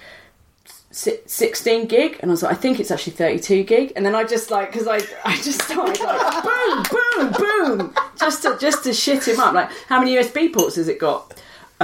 [0.94, 4.23] 16 gig and I was like I think it's actually 32 gig and then I
[4.23, 8.94] just like because I I just started like boom boom boom just to just to
[8.94, 11.35] shit him up like how many USB ports has it got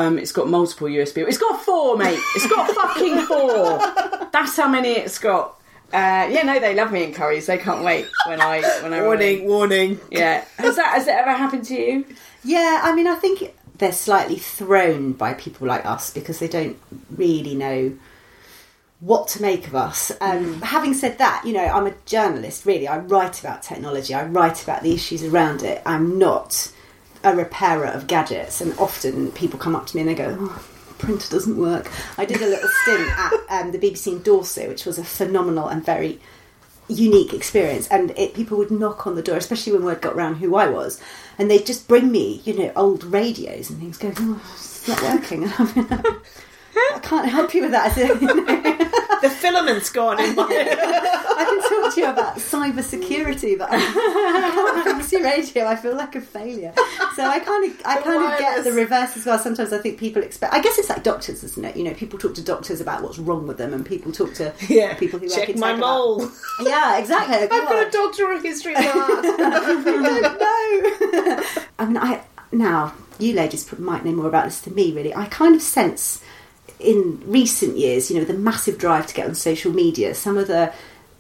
[0.01, 4.69] um it's got multiple USB it's got four mate it's got fucking four that's how
[4.69, 5.57] many it's got
[5.93, 7.47] uh, yeah, no, they love me in Currys.
[7.47, 10.01] They can't wait when I when I Warning, warning.
[10.09, 12.07] Yeah, has that has it ever happened to you?
[12.45, 16.79] Yeah, I mean, I think they're slightly thrown by people like us because they don't
[17.17, 17.93] really know
[19.01, 20.13] what to make of us.
[20.21, 22.87] Um, Having said that, you know, I'm a journalist, really.
[22.87, 25.83] I write about technology, I write about the issues around it.
[25.85, 26.71] I'm not
[27.23, 30.65] a repairer of gadgets, and often people come up to me and they go, oh,
[30.99, 31.91] printer doesn't work.
[32.19, 35.69] I did a little stint at um, the BBC in Dorset, which was a phenomenal
[35.69, 36.21] and very
[36.89, 40.39] unique experience and it, people would knock on the door especially when word got round
[40.39, 41.01] who I was
[41.39, 45.03] and they'd just bring me you know old radios and things going oh, it's not
[45.03, 45.45] working.
[45.45, 46.17] And I'm like,
[46.95, 47.97] I can't help you with that
[49.23, 53.55] I know, The filament's gone in my I can talk to you about cyber security
[53.57, 56.73] but I, I can't your radio I feel like a failure
[57.17, 59.99] so I kind of I kind of get the reverse as well sometimes I think
[59.99, 62.81] people expect I guess it's like doctors isn't it you know people talk to doctors
[62.81, 64.95] about what's wrong with them and people talk to Yeah.
[64.95, 66.31] people who Check in my tech about- mole.
[66.63, 68.95] yeah exactly I've got a doctoral history class.
[68.95, 70.39] no.
[71.79, 74.93] I mean, I now you ladies might know more about this than me.
[74.93, 76.23] Really, I kind of sense
[76.79, 80.15] in recent years, you know, the massive drive to get on social media.
[80.15, 80.73] Some of the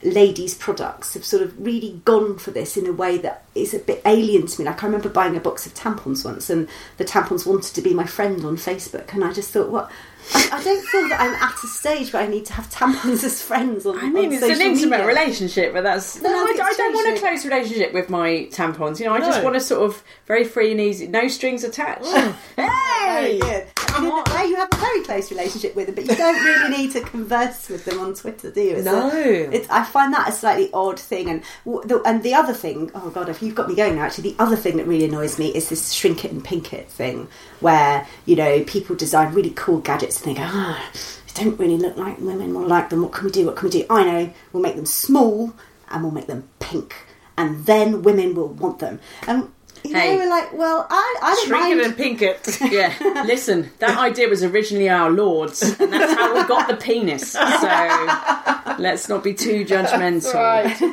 [0.02, 3.78] ladies' products have sort of really gone for this in a way that is a
[3.78, 4.66] bit alien to me.
[4.66, 7.94] Like I remember buying a box of tampons once, and the tampons wanted to be
[7.94, 9.90] my friend on Facebook, and I just thought, what.
[10.34, 13.24] I, I don't feel that I'm at a stage where I need to have tampons
[13.24, 13.98] as friends on.
[13.98, 15.06] I mean, it's an intimate media.
[15.06, 16.20] relationship, but that's.
[16.22, 18.98] No, No, I, I don't want a close relationship with my tampons.
[19.00, 22.02] You know, I just want a sort of very free and easy, no strings attached.
[22.04, 22.36] Oh.
[22.56, 23.38] Very hey!
[23.40, 23.66] good.
[23.98, 26.76] You know, now you have a very close relationship with them, but you don't really
[26.76, 28.76] need to converse with them on Twitter, do you?
[28.76, 29.10] It's No.
[29.10, 31.28] a- I find that a slightly odd thing.
[31.28, 34.30] And the, and the other thing, oh god, if you've got me going now, actually,
[34.30, 37.26] the other thing that really annoys me is this shrink it and pink it thing,
[37.58, 40.90] where you know people design really cool gadgets and they go, ah,
[41.34, 42.52] they don't really look like women.
[42.54, 43.02] We'll like them.
[43.02, 43.46] What can we do?
[43.46, 43.86] What can we do?
[43.90, 44.32] I know.
[44.52, 45.52] We'll make them small
[45.90, 46.94] and we'll make them pink,
[47.36, 49.00] and then women will want them.
[49.26, 49.50] And
[49.82, 50.12] You Hey.
[50.12, 51.80] know, we're like, well, I, I don't Shrink mind.
[51.80, 52.58] it and pink it.
[52.70, 57.32] Yeah, listen, that idea was originally our Lord's, and that's how we got the penis.
[57.32, 60.34] So let's not be too judgmental.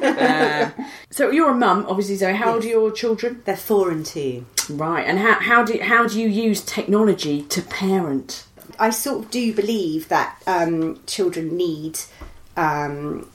[0.02, 0.72] Uh,
[1.12, 2.16] so you're a mum, obviously.
[2.16, 3.42] So how old are your children?
[3.46, 4.46] They're four and two.
[4.70, 8.46] Right, and how how do how do you use technology to parent?
[8.80, 12.00] I sort of do believe that um, children need
[12.56, 13.30] um,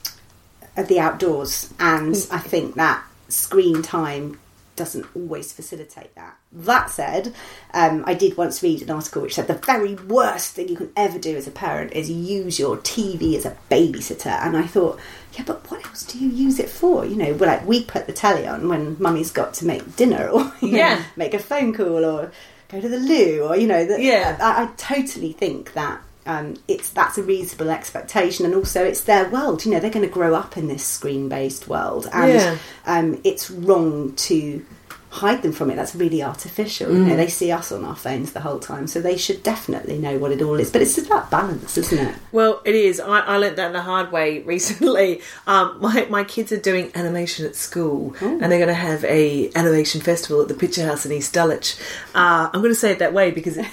[0.75, 4.39] the outdoors, and I think that screen time
[4.75, 6.35] doesn't always facilitate that.
[6.51, 7.33] That said,
[7.73, 10.91] um, I did once read an article which said the very worst thing you can
[10.95, 14.99] ever do as a parent is use your TV as a babysitter, and I thought.
[15.33, 17.05] Yeah, but what else do you use it for?
[17.05, 20.27] You know, well, like we put the telly on when mummy's got to make dinner
[20.29, 22.31] or you know, make a phone call or
[22.73, 24.37] go to the loo or you know that Yeah.
[24.41, 29.29] I, I totally think that um, it's that's a reasonable expectation and also it's their
[29.29, 32.57] world you know they're going to grow up in this screen based world and Yeah.
[32.85, 34.65] um, it's wrong to
[35.21, 37.07] hide them from it that's really artificial you Mm.
[37.09, 40.17] know they see us on our phones the whole time so they should definitely know
[40.17, 42.99] what it all is but it's just about balance isn't it Well, it is.
[42.99, 45.21] I, I learnt that the hard way recently.
[45.45, 49.51] Um, my my kids are doing animation at school, and they're going to have a
[49.55, 51.75] animation festival at the Picture House in East Dulwich.
[52.15, 53.67] Uh, I'm going to say it that way because it,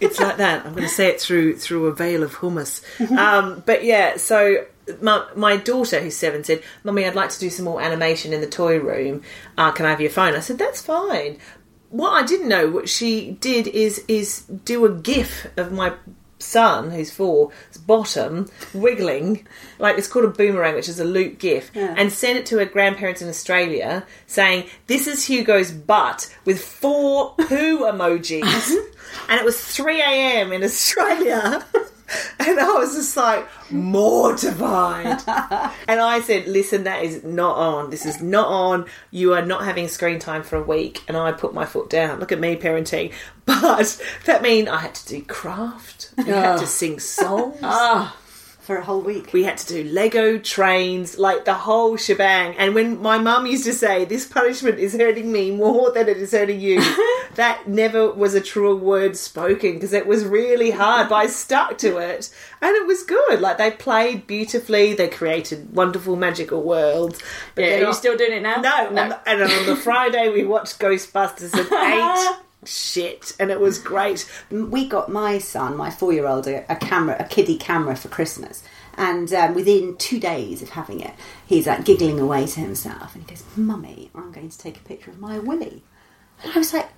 [0.00, 0.66] it's like that.
[0.66, 2.82] I'm going to say it through through a veil of hummus.
[3.26, 4.64] Um, but yeah, so.
[5.00, 8.40] My, my daughter, who's seven, said, "Mummy, I'd like to do some more animation in
[8.40, 9.22] the toy room.
[9.56, 11.38] Uh, can I have your phone?" I said, "That's fine."
[11.90, 15.92] What I didn't know, what she did, is is do a GIF of my
[16.42, 19.46] son, who's four, his bottom wiggling,
[19.78, 22.64] like it's called a boomerang, which is a loop GIF, and send it to her
[22.64, 28.42] grandparents in Australia, saying, "This is Hugo's butt," with four poo emojis,
[29.28, 30.52] and it was three a.m.
[30.52, 31.64] in Australia.
[32.38, 35.22] And I was just like mortified.
[35.88, 37.90] and I said, listen, that is not on.
[37.90, 38.86] This is not on.
[39.10, 41.02] You are not having screen time for a week.
[41.08, 42.20] And I put my foot down.
[42.20, 43.12] Look at me parenting.
[43.44, 46.12] But that mean I had to do craft.
[46.16, 46.66] We had to ah.
[46.66, 47.58] sing songs.
[47.62, 48.16] Ah.
[48.72, 52.56] For a whole week We had to do Lego trains, like the whole shebang.
[52.56, 56.16] And when my mum used to say, This punishment is hurting me more than it
[56.16, 56.80] is hurting you,
[57.34, 61.76] that never was a true word spoken because it was really hard, but I stuck
[61.78, 62.30] to it.
[62.62, 63.40] And it was good.
[63.40, 67.20] Like they played beautifully, they created wonderful, magical worlds.
[67.54, 68.60] But Yeah, are you still doing it now?
[68.60, 72.42] No, On the, and on the Friday we watched Ghostbusters at 8.
[72.64, 74.30] Shit, and it was great.
[74.50, 78.62] we got my son, my four-year-old, a, a camera, a kiddie camera for Christmas,
[78.94, 83.24] and um, within two days of having it, he's like giggling away to himself, and
[83.24, 85.82] he goes, "Mummy, I'm going to take a picture of my willy,"
[86.42, 86.88] and I was like.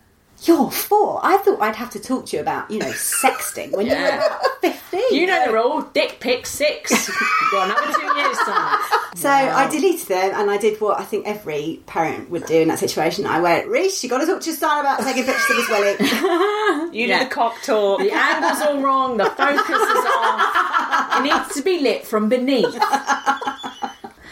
[0.43, 1.21] You're four.
[1.23, 4.09] I thought I'd have to talk to you about, you know, sexting when you were
[4.09, 5.01] about 15.
[5.11, 5.83] You know the rule.
[5.95, 6.91] Dick pic six.
[7.09, 8.79] You've got another two years time.
[9.17, 12.69] So I deleted them and I did what I think every parent would do in
[12.69, 13.25] that situation.
[13.27, 15.69] I went, Reese, you got to talk to your son about taking pictures of his
[15.69, 15.97] willy.
[16.95, 17.19] You Yeah.
[17.21, 18.01] did the cock talk.
[18.01, 19.17] The angle's all wrong.
[19.17, 21.19] The focus is off.
[21.19, 22.67] It needs to be lit from beneath.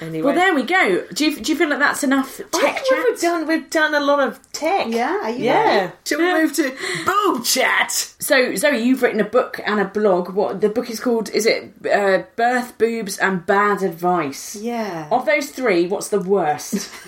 [0.02, 0.22] Anyway.
[0.26, 1.04] Well, there we go.
[1.14, 3.20] Do you, do you feel like that's enough tech think we've chat?
[3.20, 4.88] done we've done a lot of tech.
[4.88, 5.64] Yeah, are you Yeah.
[5.80, 5.92] ready?
[6.04, 7.92] Shall we move to boob chat?
[7.92, 10.30] So, Zoe, you've written a book and a blog.
[10.34, 11.30] What the book is called?
[11.30, 14.56] Is it uh, Birth, Boobs, and Bad Advice?
[14.56, 15.08] Yeah.
[15.10, 16.90] Of those three, what's the worst?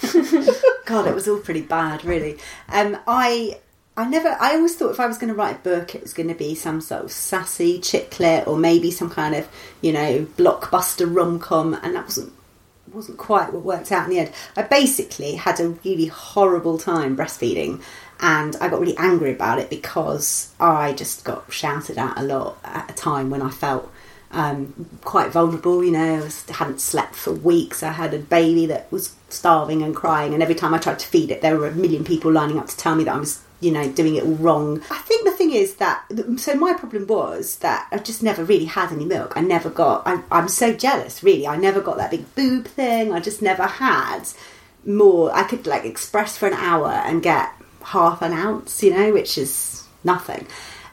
[0.86, 2.38] God, it was all pretty bad, really.
[2.70, 3.60] Um, I,
[3.98, 4.34] I never.
[4.40, 6.34] I always thought if I was going to write a book, it was going to
[6.34, 9.46] be some sort of sassy chick lit, or maybe some kind of,
[9.82, 12.32] you know, blockbuster rom com, and that wasn't
[12.92, 14.32] wasn't quite what worked out in the end.
[14.56, 17.82] I basically had a really horrible time breastfeeding,
[18.20, 22.58] and I got really angry about it because I just got shouted at a lot
[22.64, 23.90] at a time when I felt
[24.32, 25.84] um, quite vulnerable.
[25.84, 27.82] You know, I hadn't slept for weeks.
[27.82, 31.06] I had a baby that was starving and crying, and every time I tried to
[31.06, 33.42] feed it, there were a million people lining up to tell me that I was,
[33.60, 34.82] you know, doing it all wrong.
[34.90, 36.04] I think the thing is that
[36.36, 39.34] so my problem was that I just never really had any milk.
[39.36, 40.02] I never got.
[40.06, 41.46] I, I'm so jealous, really.
[41.46, 43.12] I never got that big boob thing.
[43.12, 44.22] I just never had
[44.84, 45.34] more.
[45.34, 47.50] I could like express for an hour and get
[47.84, 50.46] half an ounce, you know, which is nothing.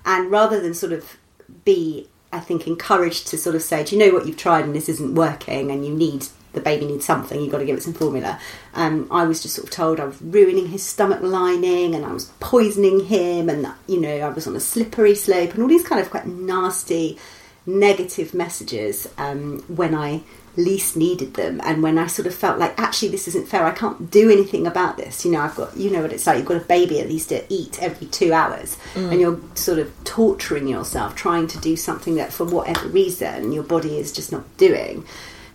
[0.05, 1.17] And rather than sort of
[1.63, 4.75] be, I think, encouraged to sort of say, do you know what you've tried and
[4.75, 7.83] this isn't working and you need the baby needs something, you've got to give it
[7.83, 8.39] some formula.
[8.73, 12.11] Um, I was just sort of told I was ruining his stomach lining and I
[12.11, 15.87] was poisoning him and, you know, I was on a slippery slope and all these
[15.87, 17.17] kind of quite nasty,
[17.65, 20.23] negative messages um, when I
[20.57, 21.61] least needed them.
[21.63, 24.65] And when I sort of felt like actually this isn't fair I can't do anything
[24.65, 25.23] about this.
[25.23, 27.29] You know I've got you know what it's like you've got a baby at least
[27.29, 28.77] to eat every two hours.
[29.11, 33.63] And you're sort of torturing yourself trying to do something that for whatever reason your
[33.63, 35.05] body is just not doing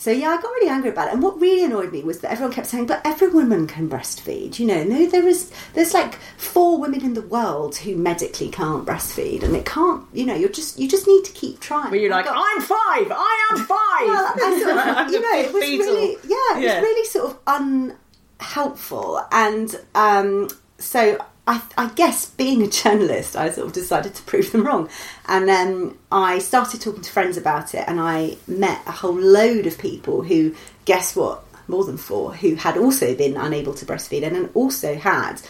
[0.02, 1.14] So yeah, I got really angry about it.
[1.14, 4.58] And what really annoyed me was that everyone kept saying, "But every woman can breastfeed."
[4.58, 8.84] You know, no, there is there's like four women in the world who medically can't
[8.84, 10.04] breastfeed, and it can't.
[10.12, 11.92] You know, you're just you just need to keep trying.
[11.92, 14.06] Were you like, got- I'm five, I am five?
[14.08, 16.80] well, sort of, you know, it was really, yeah, it Yeah.
[16.80, 20.48] was really sort of unhelpful, and um,
[20.78, 24.88] so I, I guess being a journalist, I sort of decided to prove them wrong,
[25.26, 29.66] and then I started talking to friends about it, and I met a whole load
[29.66, 34.26] of people who, guess what, more than four, who had also been unable to breastfeed,
[34.26, 35.42] and also had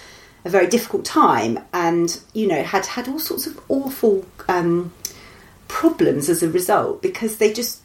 [0.44, 4.26] a very difficult time, and you know, had had all sorts of awful.
[4.48, 4.92] Um,
[5.68, 7.81] problems as a result because they just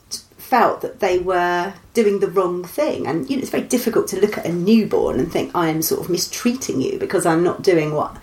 [0.47, 4.19] felt that they were doing the wrong thing and you know it's very difficult to
[4.19, 7.61] look at a newborn and think I am sort of mistreating you because I'm not
[7.61, 8.15] doing what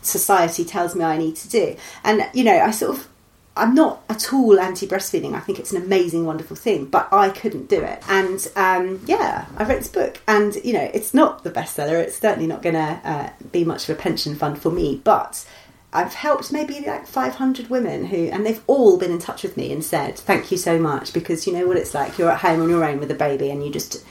[0.00, 3.08] society tells me I need to do and you know I sort of
[3.56, 5.34] I'm not at all anti breastfeeding.
[5.34, 8.02] I think it's an amazing, wonderful thing, but I couldn't do it.
[8.08, 12.00] And um, yeah, I wrote this book, and you know, it's not the bestseller.
[12.00, 15.44] It's certainly not going to uh, be much of a pension fund for me, but
[15.92, 19.72] I've helped maybe like 500 women who, and they've all been in touch with me
[19.72, 22.16] and said, "Thank you so much," because you know what it's like.
[22.16, 24.04] You're at home on your own with a baby, and you just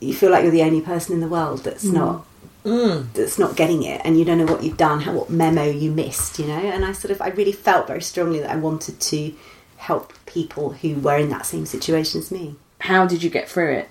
[0.00, 1.94] you feel like you're the only person in the world that's mm.
[1.94, 2.26] not
[2.64, 3.12] mm.
[3.14, 5.90] that's not getting it and you don't know what you've done how what memo you
[5.90, 9.00] missed you know and i sort of i really felt very strongly that i wanted
[9.00, 9.34] to
[9.76, 13.72] help people who were in that same situation as me How did you get through
[13.72, 13.88] it?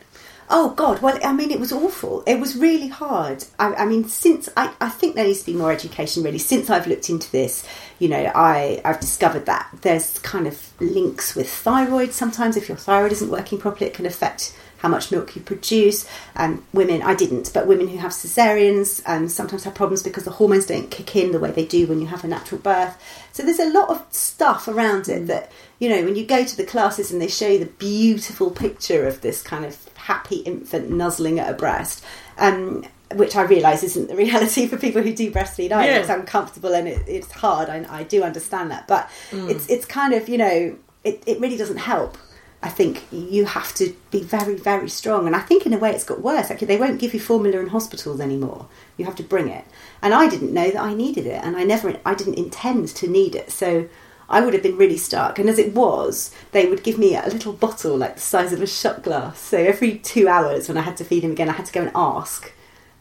[0.49, 1.01] Oh God!
[1.01, 2.23] Well, I mean, it was awful.
[2.25, 3.43] It was really hard.
[3.59, 6.23] I, I mean, since I, I think there needs to be more education.
[6.23, 7.67] Really, since I've looked into this,
[7.99, 12.13] you know, I I've discovered that there's kind of links with thyroid.
[12.13, 16.07] Sometimes, if your thyroid isn't working properly, it can affect how much milk you produce.
[16.35, 20.31] And women, I didn't, but women who have cesareans um, sometimes have problems because the
[20.31, 22.97] hormones don't kick in the way they do when you have a natural birth.
[23.31, 26.57] So there's a lot of stuff around it that you know when you go to
[26.57, 30.89] the classes and they show you the beautiful picture of this kind of happy infant
[30.89, 32.03] nuzzling at a breast.
[32.37, 35.89] Um, which I realise isn't the reality for people who do breastfeed either.
[35.89, 35.99] Yeah.
[35.99, 37.69] It's uncomfortable and it, it's hard.
[37.69, 41.57] I, I do understand that, but it's it's kind of you know it, it really
[41.57, 42.17] doesn't help.
[42.61, 45.91] I think you have to be very very strong, and I think in a way
[45.91, 46.49] it's got worse.
[46.49, 48.67] Actually, they won't give you formula in hospitals anymore.
[48.97, 49.65] You have to bring it,
[50.01, 53.07] and I didn't know that I needed it, and I never I didn't intend to
[53.07, 53.51] need it.
[53.51, 53.87] So
[54.29, 55.39] I would have been really stuck.
[55.39, 58.61] And as it was, they would give me a little bottle like the size of
[58.61, 59.39] a shot glass.
[59.39, 61.81] So every two hours, when I had to feed him again, I had to go
[61.81, 62.51] and ask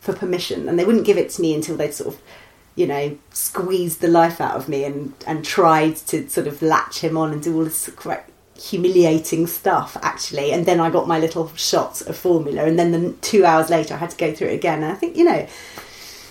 [0.00, 2.22] for permission, and they wouldn't give it to me until they'd sort of,
[2.76, 7.00] you know, squeezed the life out of me and and tried to sort of latch
[7.00, 7.88] him on and do all this
[8.58, 13.12] humiliating stuff actually and then i got my little shot of formula and then the
[13.20, 15.46] two hours later i had to go through it again and i think you know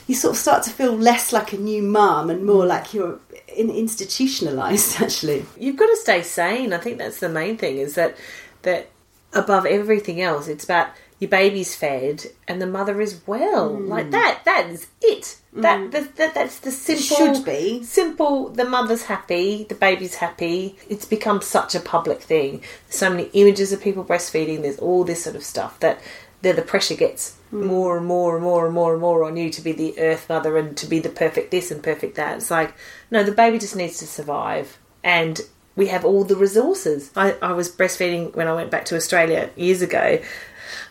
[0.07, 3.19] you sort of start to feel less like a new mum and more like you're
[3.55, 6.73] in, institutionalized actually You've got to stay sane.
[6.73, 7.77] I think that's the main thing.
[7.77, 8.15] Is that
[8.63, 8.89] that
[9.33, 10.89] above everything else, it's about
[11.19, 13.75] your baby's fed and the mother is well.
[13.75, 13.87] Hmm.
[13.87, 14.41] Like that.
[14.45, 15.37] That is it.
[15.53, 15.89] That, hmm.
[15.91, 17.03] that, that that's the simple.
[17.35, 17.83] should be.
[17.83, 18.49] simple.
[18.49, 19.63] The mother's happy.
[19.63, 20.77] The baby's happy.
[20.89, 22.63] It's become such a public thing.
[22.89, 24.61] so many images of people breastfeeding.
[24.61, 25.99] There's all this sort of stuff that.
[26.41, 27.65] The pressure gets hmm.
[27.65, 30.29] more and more and more and more and more on you to be the earth
[30.29, 32.37] mother and to be the perfect this and perfect that.
[32.37, 32.75] It's like,
[33.09, 34.77] no, the baby just needs to survive.
[35.03, 35.41] And
[35.75, 37.11] we have all the resources.
[37.15, 40.19] I, I was breastfeeding when I went back to Australia years ago.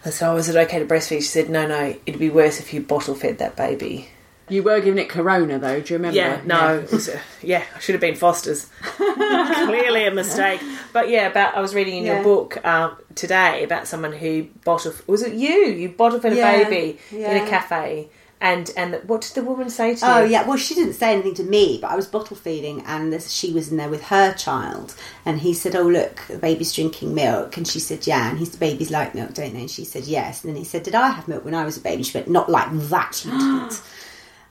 [0.05, 1.17] I said, oh, is it okay to breastfeed?
[1.19, 4.09] She said, no, no, it'd be worse if you bottle fed that baby.
[4.51, 5.81] You were giving it Corona though.
[5.81, 6.17] Do you remember?
[6.19, 8.67] Yeah, no, it was, uh, yeah, I should have been Foster's.
[8.83, 10.61] Clearly a mistake.
[10.93, 12.15] But yeah, about I was reading in Yeah.
[12.17, 14.93] your book um, today about someone who bottle.
[15.07, 15.51] Was it you?
[15.69, 18.09] You bottle fed a Yeah, baby in a cafe,
[18.41, 20.23] and and what did the woman say to oh, you?
[20.23, 23.13] Oh yeah, well she didn't say anything to me, but I was bottle feeding, and
[23.13, 26.73] this, she was in there with her child, and he said, "Oh look, the baby's
[26.73, 29.61] drinking milk," and she said, "Yeah," and his babies like milk, don't they?
[29.61, 31.77] And she said, "Yes," and then he said, "Did I have milk when I was
[31.77, 33.81] a baby?" She went, "Not like that, you didn't."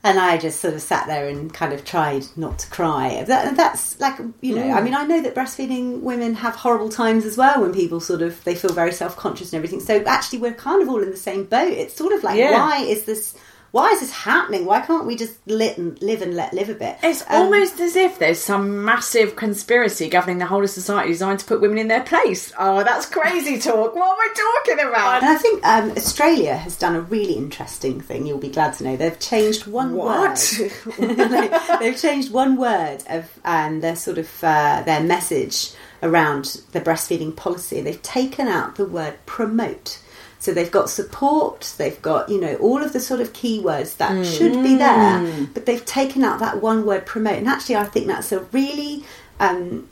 [0.05, 3.23] And I just sort of sat there and kind of tried not to cry.
[3.25, 4.83] That, that's like, you know, I mm.
[4.83, 8.43] mean, I know that breastfeeding women have horrible times as well when people sort of,
[8.43, 9.79] they feel very self conscious and everything.
[9.79, 11.71] So actually, we're kind of all in the same boat.
[11.71, 12.51] It's sort of like, Yeah.
[12.51, 13.33] why is this,
[13.73, 14.65] why is this happening?
[14.65, 16.97] Why can't we just lit and live and let live a bit?
[17.01, 21.39] It's Um, almost as if there's some massive conspiracy governing the whole of society designed
[21.39, 22.53] to put women in their place.
[22.59, 23.95] Oh, that's crazy talk.
[23.95, 24.29] What am I
[24.63, 25.23] talking about?
[25.23, 28.27] And I think um, Australia has done a really interesting thing.
[28.27, 30.55] You'll be glad to know they've changed one What?
[30.59, 31.17] word.
[31.17, 35.71] They- they've changed one word of um, their sort of uh, their message
[36.03, 37.81] around the breastfeeding policy.
[37.81, 39.97] They've taken out the word promote.
[40.43, 44.25] So they've got support, they've got, you know, all of the sort of keywords that
[44.25, 45.53] should be there, mm.
[45.53, 47.37] but they've taken out that one word promote.
[47.37, 49.05] And actually, I think that's a really
[49.39, 49.87] um,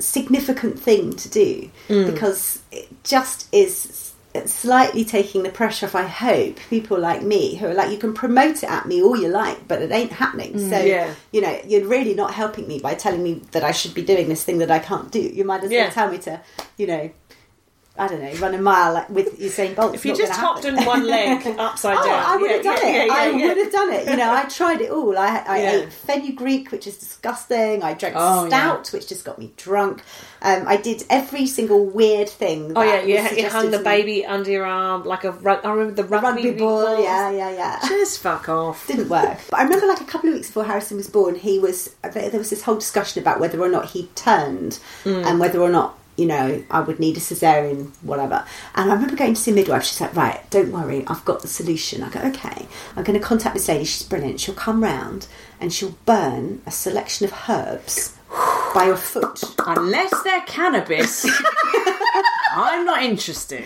[0.00, 2.12] significant thing to do mm.
[2.12, 4.12] because it just is
[4.46, 5.94] slightly taking the pressure off.
[5.94, 9.16] I hope people like me who are like, you can promote it at me all
[9.16, 10.54] you like, but it ain't happening.
[10.54, 11.14] Mm, so Yeah.
[11.30, 14.28] you know, you're really not helping me by telling me that I should be doing
[14.28, 15.20] this thing that I can't do.
[15.20, 15.90] You might as well Yeah.
[15.90, 16.40] tell me to,
[16.76, 17.10] you know.
[17.98, 19.94] I don't know, run a mile like with Usain Bolt.
[19.94, 22.86] If you just hopped on one leg upside Oh, down, I would have Yeah, done
[22.94, 23.06] yeah, it.
[23.06, 24.08] yeah, I would have done it.
[24.08, 25.18] You know, I tried it all.
[25.18, 27.82] I, I ate fenugreek, which is disgusting.
[27.82, 30.02] I drank Oh, stout, which just got me drunk.
[30.40, 32.72] Um, I did every single weird thing.
[32.74, 35.28] Oh yeah, you, you hung the baby under your arm like a.
[35.28, 36.98] I remember the rugby, rugby ball.
[37.02, 37.78] Yeah, yeah, yeah.
[37.86, 38.86] Just fuck off.
[38.86, 39.38] Didn't work.
[39.50, 42.30] But I remember, like a couple of weeks before Harrison was born, he was there
[42.30, 45.26] there was this whole discussion about whether or not he turned Mm.
[45.26, 48.44] and whether or not you know I would need a cesarean, whatever.
[48.74, 49.84] And I remember going to see a midwife.
[49.84, 53.24] She's like, "Right, don't worry, I've got the solution." I go, "Okay, I'm going to
[53.24, 53.84] contact this lady.
[53.84, 54.40] She's brilliant.
[54.40, 55.26] She'll come round
[55.60, 58.16] and she'll burn a selection of herbs
[58.74, 61.24] by your foot." Unless they're cannabis,
[62.54, 63.64] I'm not interested.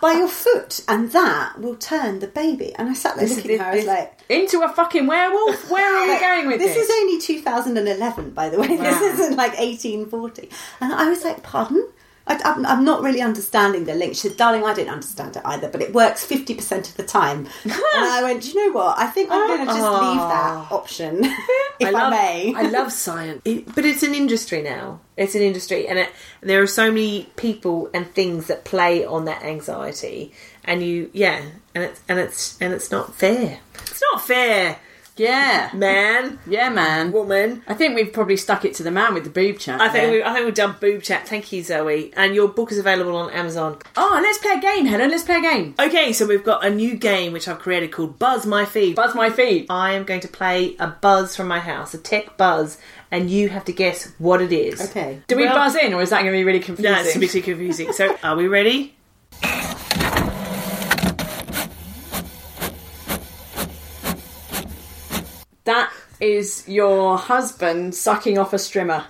[0.00, 2.74] by your foot, and that will turn the baby.
[2.76, 3.72] And I sat there looking at her.
[3.72, 5.70] I was like, Into a fucking werewolf?
[5.70, 6.74] Where are we going with this?
[6.74, 8.76] this is only 2011, by the way.
[8.76, 10.50] This isn't like 1840.
[10.80, 11.88] And I was like, pardon?
[12.28, 14.14] I, I'm, I'm not really understanding the link.
[14.14, 17.46] She said, darling, I don't understand it either, but it works 50% of the time.
[17.64, 18.98] and I went, do you know what?
[18.98, 20.68] I think I'm going to just leave that ah.
[20.70, 22.54] option, if I, love, may.
[22.54, 25.00] I love science, It- but it's an industry now.
[25.16, 26.10] It's an industry, and it,
[26.42, 30.32] there are so many people and things that play on that anxiety.
[30.64, 31.42] And you, yeah,
[31.74, 33.60] and it's and it's and it's not fair.
[33.82, 34.78] It's not fair,
[35.16, 35.70] yeah.
[35.74, 37.12] man, Yeah, man.
[37.12, 37.62] woman.
[37.66, 39.80] I think we've probably stuck it to the man with the boob chat.
[39.80, 40.12] I think there.
[40.12, 41.26] we, I think we've done boob chat.
[41.28, 42.12] Thank you, Zoe.
[42.16, 43.78] And your book is available on Amazon.
[43.96, 45.10] Oh, let's play a game, Helen.
[45.10, 45.74] Let's play a game.
[45.78, 48.96] Okay, so we've got a new game which I've created called Buzz My Feed.
[48.96, 49.66] Buzz my feet.
[49.70, 52.78] I am going to play a buzz from my house, a tech buzz,
[53.10, 54.80] and you have to guess what it is.
[54.90, 55.20] Okay.
[55.28, 56.92] Do we Well- buzz in, or is that going to be really confusing?
[56.92, 57.92] No, it's a bit too confusing.
[57.92, 58.94] So, are we ready?
[65.66, 69.04] That is your husband sucking off a strimmer.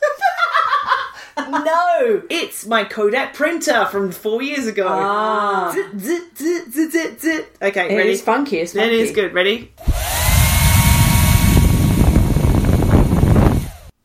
[1.39, 4.87] no, it's my Kodak printer from four years ago.
[4.89, 5.71] Ah.
[5.71, 5.85] Okay,
[7.63, 8.11] It ready?
[8.11, 8.57] is funky.
[8.59, 8.95] It's funky.
[9.01, 9.35] is good.
[9.35, 9.71] Ready?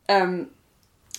[0.10, 0.50] Um,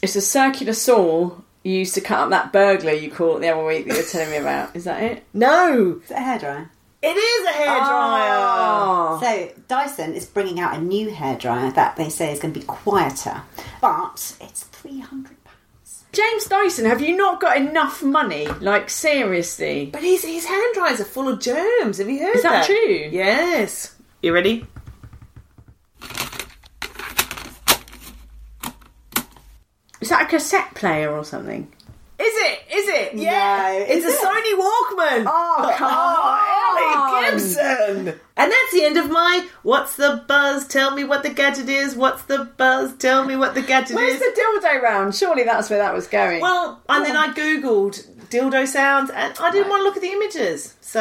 [0.03, 1.31] it's a circular saw
[1.63, 4.07] you used to cut up that burglar you caught the other week that you were
[4.09, 4.77] telling me about.
[4.77, 5.25] Is that it?
[5.33, 6.69] No, Is it a hairdryer?
[7.03, 8.39] It is a hairdryer.
[8.39, 9.19] Oh.
[9.23, 12.67] So Dyson is bringing out a new hairdryer that they say is going to be
[12.67, 13.43] quieter,
[13.81, 16.05] but it's three hundred pounds.
[16.13, 18.47] James Dyson, have you not got enough money?
[18.61, 19.91] Like seriously?
[19.93, 21.99] But his his hand dryers are full of germs.
[21.99, 23.09] Have you heard Is that true?
[23.11, 23.95] Yes.
[24.23, 24.65] You ready?
[30.01, 31.73] Is that a cassette player or something?
[32.19, 32.59] Is it?
[32.73, 33.15] Is it?
[33.15, 33.73] Yeah.
[33.73, 34.21] No, it's is a it?
[34.21, 35.25] Sony Walkman.
[35.27, 36.52] Oh, come on.
[36.79, 38.21] Ellie Gibson.
[38.37, 40.67] And that's the end of my What's the Buzz?
[40.67, 41.95] Tell me what the gadget is.
[41.95, 42.97] What's the buzz?
[42.97, 44.21] Tell me what the gadget Where's is.
[44.21, 45.15] Where's the dildo round?
[45.15, 46.41] Surely that's where that was going.
[46.41, 50.11] well, and then I googled dildo sounds, and I didn't want to look at the
[50.11, 50.75] images.
[50.81, 51.01] So,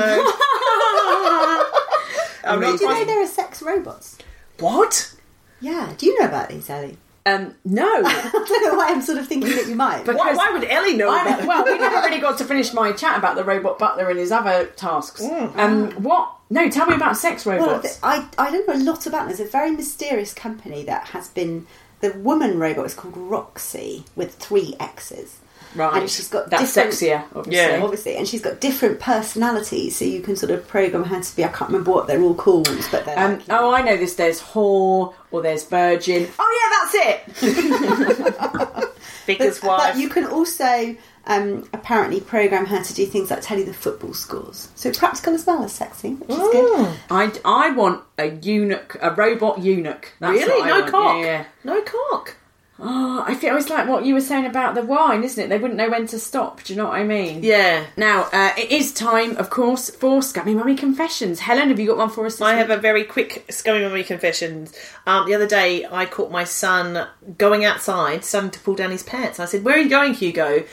[2.44, 4.18] I'm Did not you know there are sex robots?
[4.60, 5.16] what?
[5.60, 5.94] Yeah.
[5.98, 6.98] Do you know about these, Ellie?
[7.26, 7.86] Um, no.
[8.06, 10.06] I don't know why I'm sort of thinking that you might.
[10.06, 11.46] But- Why, why would Ellie know I, about?
[11.48, 14.32] well, we never really got to finish my chat about the robot butler and his
[14.32, 15.22] other tasks.
[15.22, 16.34] Um, what?
[16.50, 17.82] No, tell me about sex robots.
[17.84, 19.28] th- I, I don't know a lot about them.
[19.36, 21.68] There's a very mysterious company that has been.
[22.02, 25.38] The woman robot is called Roxy with three X's.
[25.76, 26.02] Right.
[26.02, 27.56] And she's got That's different, sexier, obviously.
[27.56, 27.84] Yeah.
[27.84, 31.44] Obviously, and she's got different personalities, so you can sort of program her to be.
[31.44, 33.82] I can't remember what they're all called, but they're Um, like, you know, oh, I
[33.82, 34.16] know this.
[34.16, 36.28] There's whore or there's virgin.
[36.40, 38.88] Oh yeah, that's it.
[39.28, 39.94] Vicar's but, wife.
[39.94, 40.96] but you can also
[41.28, 44.70] um, apparently program her to do things like tell you the football scores.
[44.76, 46.98] So practical as well as sexy, which is good.
[47.10, 50.14] I, I want a eunuch, a robot eunuch.
[50.20, 50.68] That's really?
[50.68, 50.92] No want.
[50.92, 51.18] cock.
[51.18, 51.46] Yeah, yeah.
[51.64, 52.36] No cock.
[52.84, 55.50] Oh, I feel it's like what you were saying about the wine, isn't it?
[55.50, 56.64] They wouldn't know when to stop.
[56.64, 57.44] Do you know what I mean?
[57.44, 57.86] Yeah.
[57.96, 61.42] Now uh, it is time, of course, for Scummy Mummy confessions.
[61.42, 62.42] Helen, have you got one for us?
[62.42, 62.58] I week?
[62.58, 64.74] have a very quick scummy mummy confessions.
[65.06, 67.08] Um, the other day, I caught my son
[67.38, 69.40] going outside, starting to pull down his pants.
[69.40, 70.64] I said, "Where are you going, Hugo?"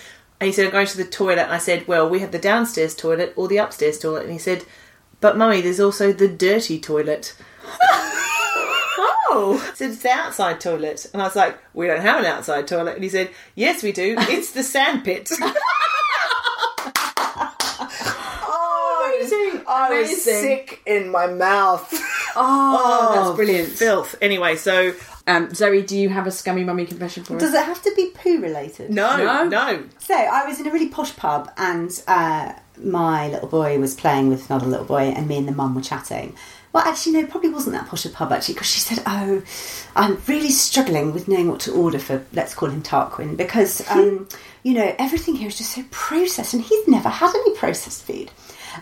[0.40, 2.38] And he said, "I'm going to the toilet." And I said, "Well, we have the
[2.38, 4.64] downstairs toilet or the upstairs toilet." And he said,
[5.20, 7.34] "But mummy, there's also the dirty toilet."
[8.98, 12.26] oh, I said it's the outside toilet, and I was like, "We don't have an
[12.26, 14.16] outside toilet." And he said, "Yes, we do.
[14.18, 15.30] It's the sandpit."
[19.18, 19.62] Amazing.
[19.66, 20.40] I was Amazing.
[20.40, 21.92] sick in my mouth.
[22.36, 23.68] Oh, that's brilliant.
[23.70, 24.14] Filth.
[24.20, 24.92] Anyway, so
[25.26, 27.40] Um, Zoe, do you have a scummy mummy confession for us?
[27.42, 28.90] Does it have to be poo related?
[28.90, 29.44] No, No?
[29.44, 29.82] no.
[29.98, 34.28] So I was in a really posh pub, and uh, my little boy was playing
[34.30, 36.34] with another little boy, and me and the mum were chatting.
[36.72, 39.42] Well, actually, no, probably wasn't that posh a pub actually, because she said, "Oh,
[39.96, 42.24] I'm really struggling with knowing what to order for.
[42.32, 44.28] Let's call him Tarquin, because um,
[44.62, 48.30] you know everything here is just so processed, and he's never had any processed food."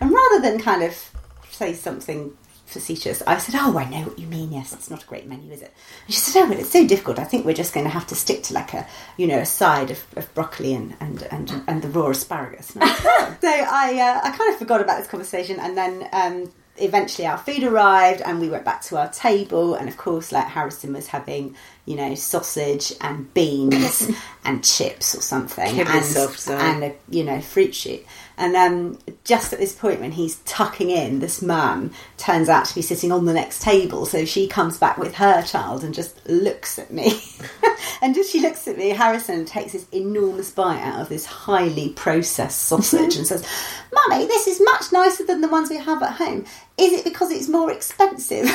[0.00, 1.10] And rather than kind of
[1.50, 4.52] say something facetious, I said, "Oh, I know what you mean.
[4.52, 5.72] Yes, it's not a great menu, is it?"
[6.06, 7.20] And she said, "Oh, but it's so difficult.
[7.20, 9.46] I think we're just going to have to stick to like a, you know, a
[9.46, 13.48] side of, of broccoli and and, and and the raw asparagus." I said, "Oh." so
[13.48, 16.08] I uh, I kind of forgot about this conversation, and then.
[16.12, 19.74] Um, Eventually, our food arrived, and we went back to our table.
[19.74, 24.10] And of course, like Harrison was having, you know, sausage and beans
[24.44, 28.04] and chips or something, Kill and, yourself, and a you know fruit shoot.
[28.38, 32.74] And um, just at this point, when he's tucking in, this mum turns out to
[32.74, 34.04] be sitting on the next table.
[34.04, 37.20] So she comes back with her child and just looks at me.
[38.02, 41.90] and as she looks at me, Harrison takes this enormous bite out of this highly
[41.90, 43.46] processed sausage and says,
[43.92, 46.44] Mummy, this is much nicer than the ones we have at home.
[46.76, 48.44] Is it because it's more expensive?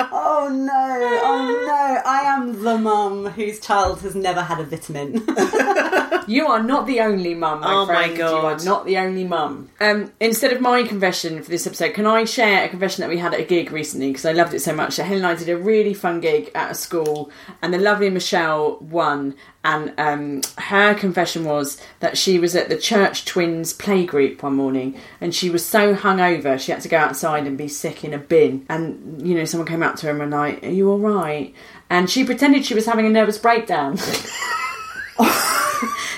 [0.40, 2.02] oh no, oh no.
[2.10, 5.26] I am the mum whose child has never had a vitamin.
[6.26, 8.16] You are not the only mum, my Oh my friend.
[8.18, 8.30] God.
[8.30, 9.68] You are not the only mum.
[9.80, 13.18] Um, instead of my confession for this episode, can I share a confession that we
[13.18, 14.92] had at a gig recently because I loved it so much.
[14.94, 17.32] So Helen and I did a really fun gig at a school,
[17.62, 19.34] and the lovely Michelle won.
[19.64, 24.98] And um, her confession was that she was at the Church Twins playgroup one morning,
[25.20, 28.18] and she was so hungover she had to go outside and be sick in a
[28.18, 28.64] bin.
[28.68, 31.54] And you know, someone came up to her and like, "Are you all right?"
[31.88, 33.98] And she pretended she was having a nervous breakdown.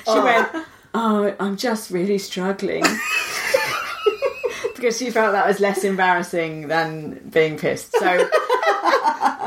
[0.04, 0.24] She oh.
[0.24, 2.82] went, Oh, I'm just really struggling.
[4.74, 7.92] because she felt that was less embarrassing than being pissed.
[7.92, 8.16] So,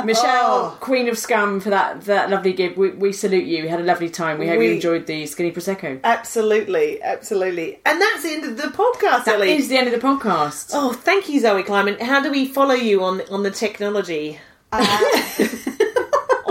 [0.05, 0.78] Michelle, oh.
[0.80, 3.63] Queen of Scum, for that, that lovely gig, we, we salute you.
[3.63, 4.39] We had a lovely time.
[4.39, 5.99] We hope you enjoyed the Skinny Prosecco.
[6.05, 7.80] Absolutely, absolutely.
[7.86, 9.51] And that's the end of the podcast, That Ellie.
[9.51, 10.72] is the end of the podcast.
[10.74, 11.99] Oh, thank you, Zoe Kleinman.
[12.01, 14.39] How do we follow you on on the technology?
[14.82, 15.47] Uh,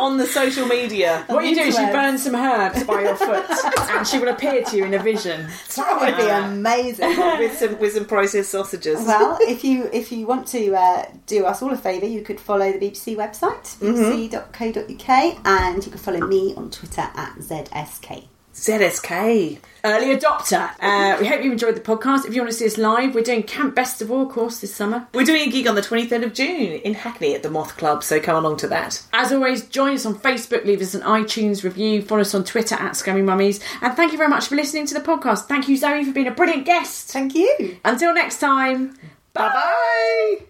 [0.05, 1.25] on the social media.
[1.29, 3.45] what you do is you burn some herbs by your foot,
[3.91, 5.49] and she will appear to you in a vision.
[5.77, 7.09] that would be uh, amazing.
[7.39, 9.05] with some with some processed sausages.
[9.07, 12.39] well, if you if you want to uh, do us all a favour, you could
[12.39, 14.37] follow the BBC website, mm-hmm.
[14.37, 18.29] bbc.co.uk, and you can follow me on Twitter at ZSK.
[18.55, 19.59] ZSK.
[19.85, 20.71] Early adopter.
[20.81, 22.25] Uh, we hope you enjoyed the podcast.
[22.25, 25.07] If you want to see us live, we're doing Camp Bestival, of course, this summer.
[25.13, 28.03] We're doing a gig on the 23rd of June in Hackney at the Moth Club,
[28.03, 29.03] so come along to that.
[29.13, 32.77] As always, join us on Facebook, leave us an iTunes review, follow us on Twitter
[32.77, 35.47] at Scummy Mummies, and thank you very much for listening to the podcast.
[35.47, 37.11] Thank you, Zoe, for being a brilliant guest.
[37.11, 37.77] Thank you.
[37.85, 38.97] Until next time,
[39.35, 40.45] bye bye.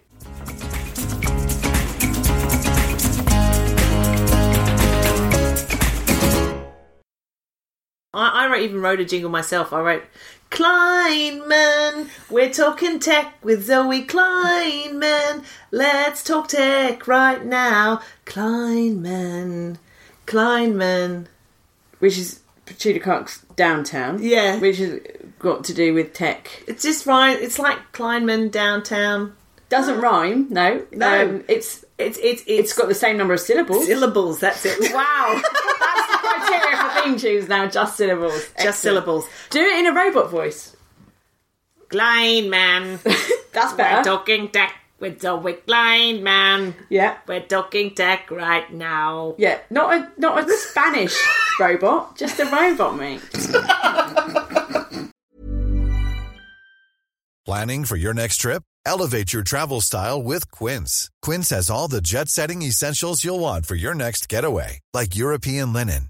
[8.15, 9.73] I, I even wrote a jingle myself.
[9.73, 10.03] I wrote,
[10.51, 15.43] Kleinman, we're talking tech with Zoe Kleinman.
[15.71, 18.01] Let's talk tech right now.
[18.25, 19.77] Kleinman,
[20.25, 21.27] Kleinman.
[21.99, 24.21] Which is Tudor Cox downtown.
[24.21, 24.59] Yeah.
[24.59, 24.99] Which has
[25.39, 26.63] got to do with tech.
[26.67, 27.39] It's just right.
[27.39, 29.35] It's like Kleinman downtown.
[29.69, 30.85] Doesn't rhyme, no.
[30.91, 31.21] No.
[31.25, 33.85] Um, it's It's it's it's it's got the same number of syllables.
[33.87, 34.39] syllables.
[34.39, 34.77] That's it.
[34.93, 35.41] wow.
[35.41, 36.04] That's
[37.05, 38.33] the criteria for theme tunes now, just syllables.
[38.33, 38.75] Just Excellent.
[38.75, 39.25] syllables.
[39.49, 40.75] Do it in a robot voice.
[41.89, 42.99] Blind man.
[43.53, 43.73] That's better.
[43.73, 44.03] we're better.
[44.03, 45.57] talking tech with Zoe
[46.21, 46.73] man.
[46.89, 47.17] Yeah.
[47.27, 49.35] We're talking tech right now.
[49.37, 51.15] Yeah, not a not a Spanish
[51.59, 53.21] robot, just a robot, mate.
[57.45, 58.63] Planning for your next trip?
[58.87, 61.09] Elevate your travel style with Quince.
[61.21, 65.71] Quince has all the jet setting essentials you'll want for your next getaway, like European
[65.73, 66.09] linen,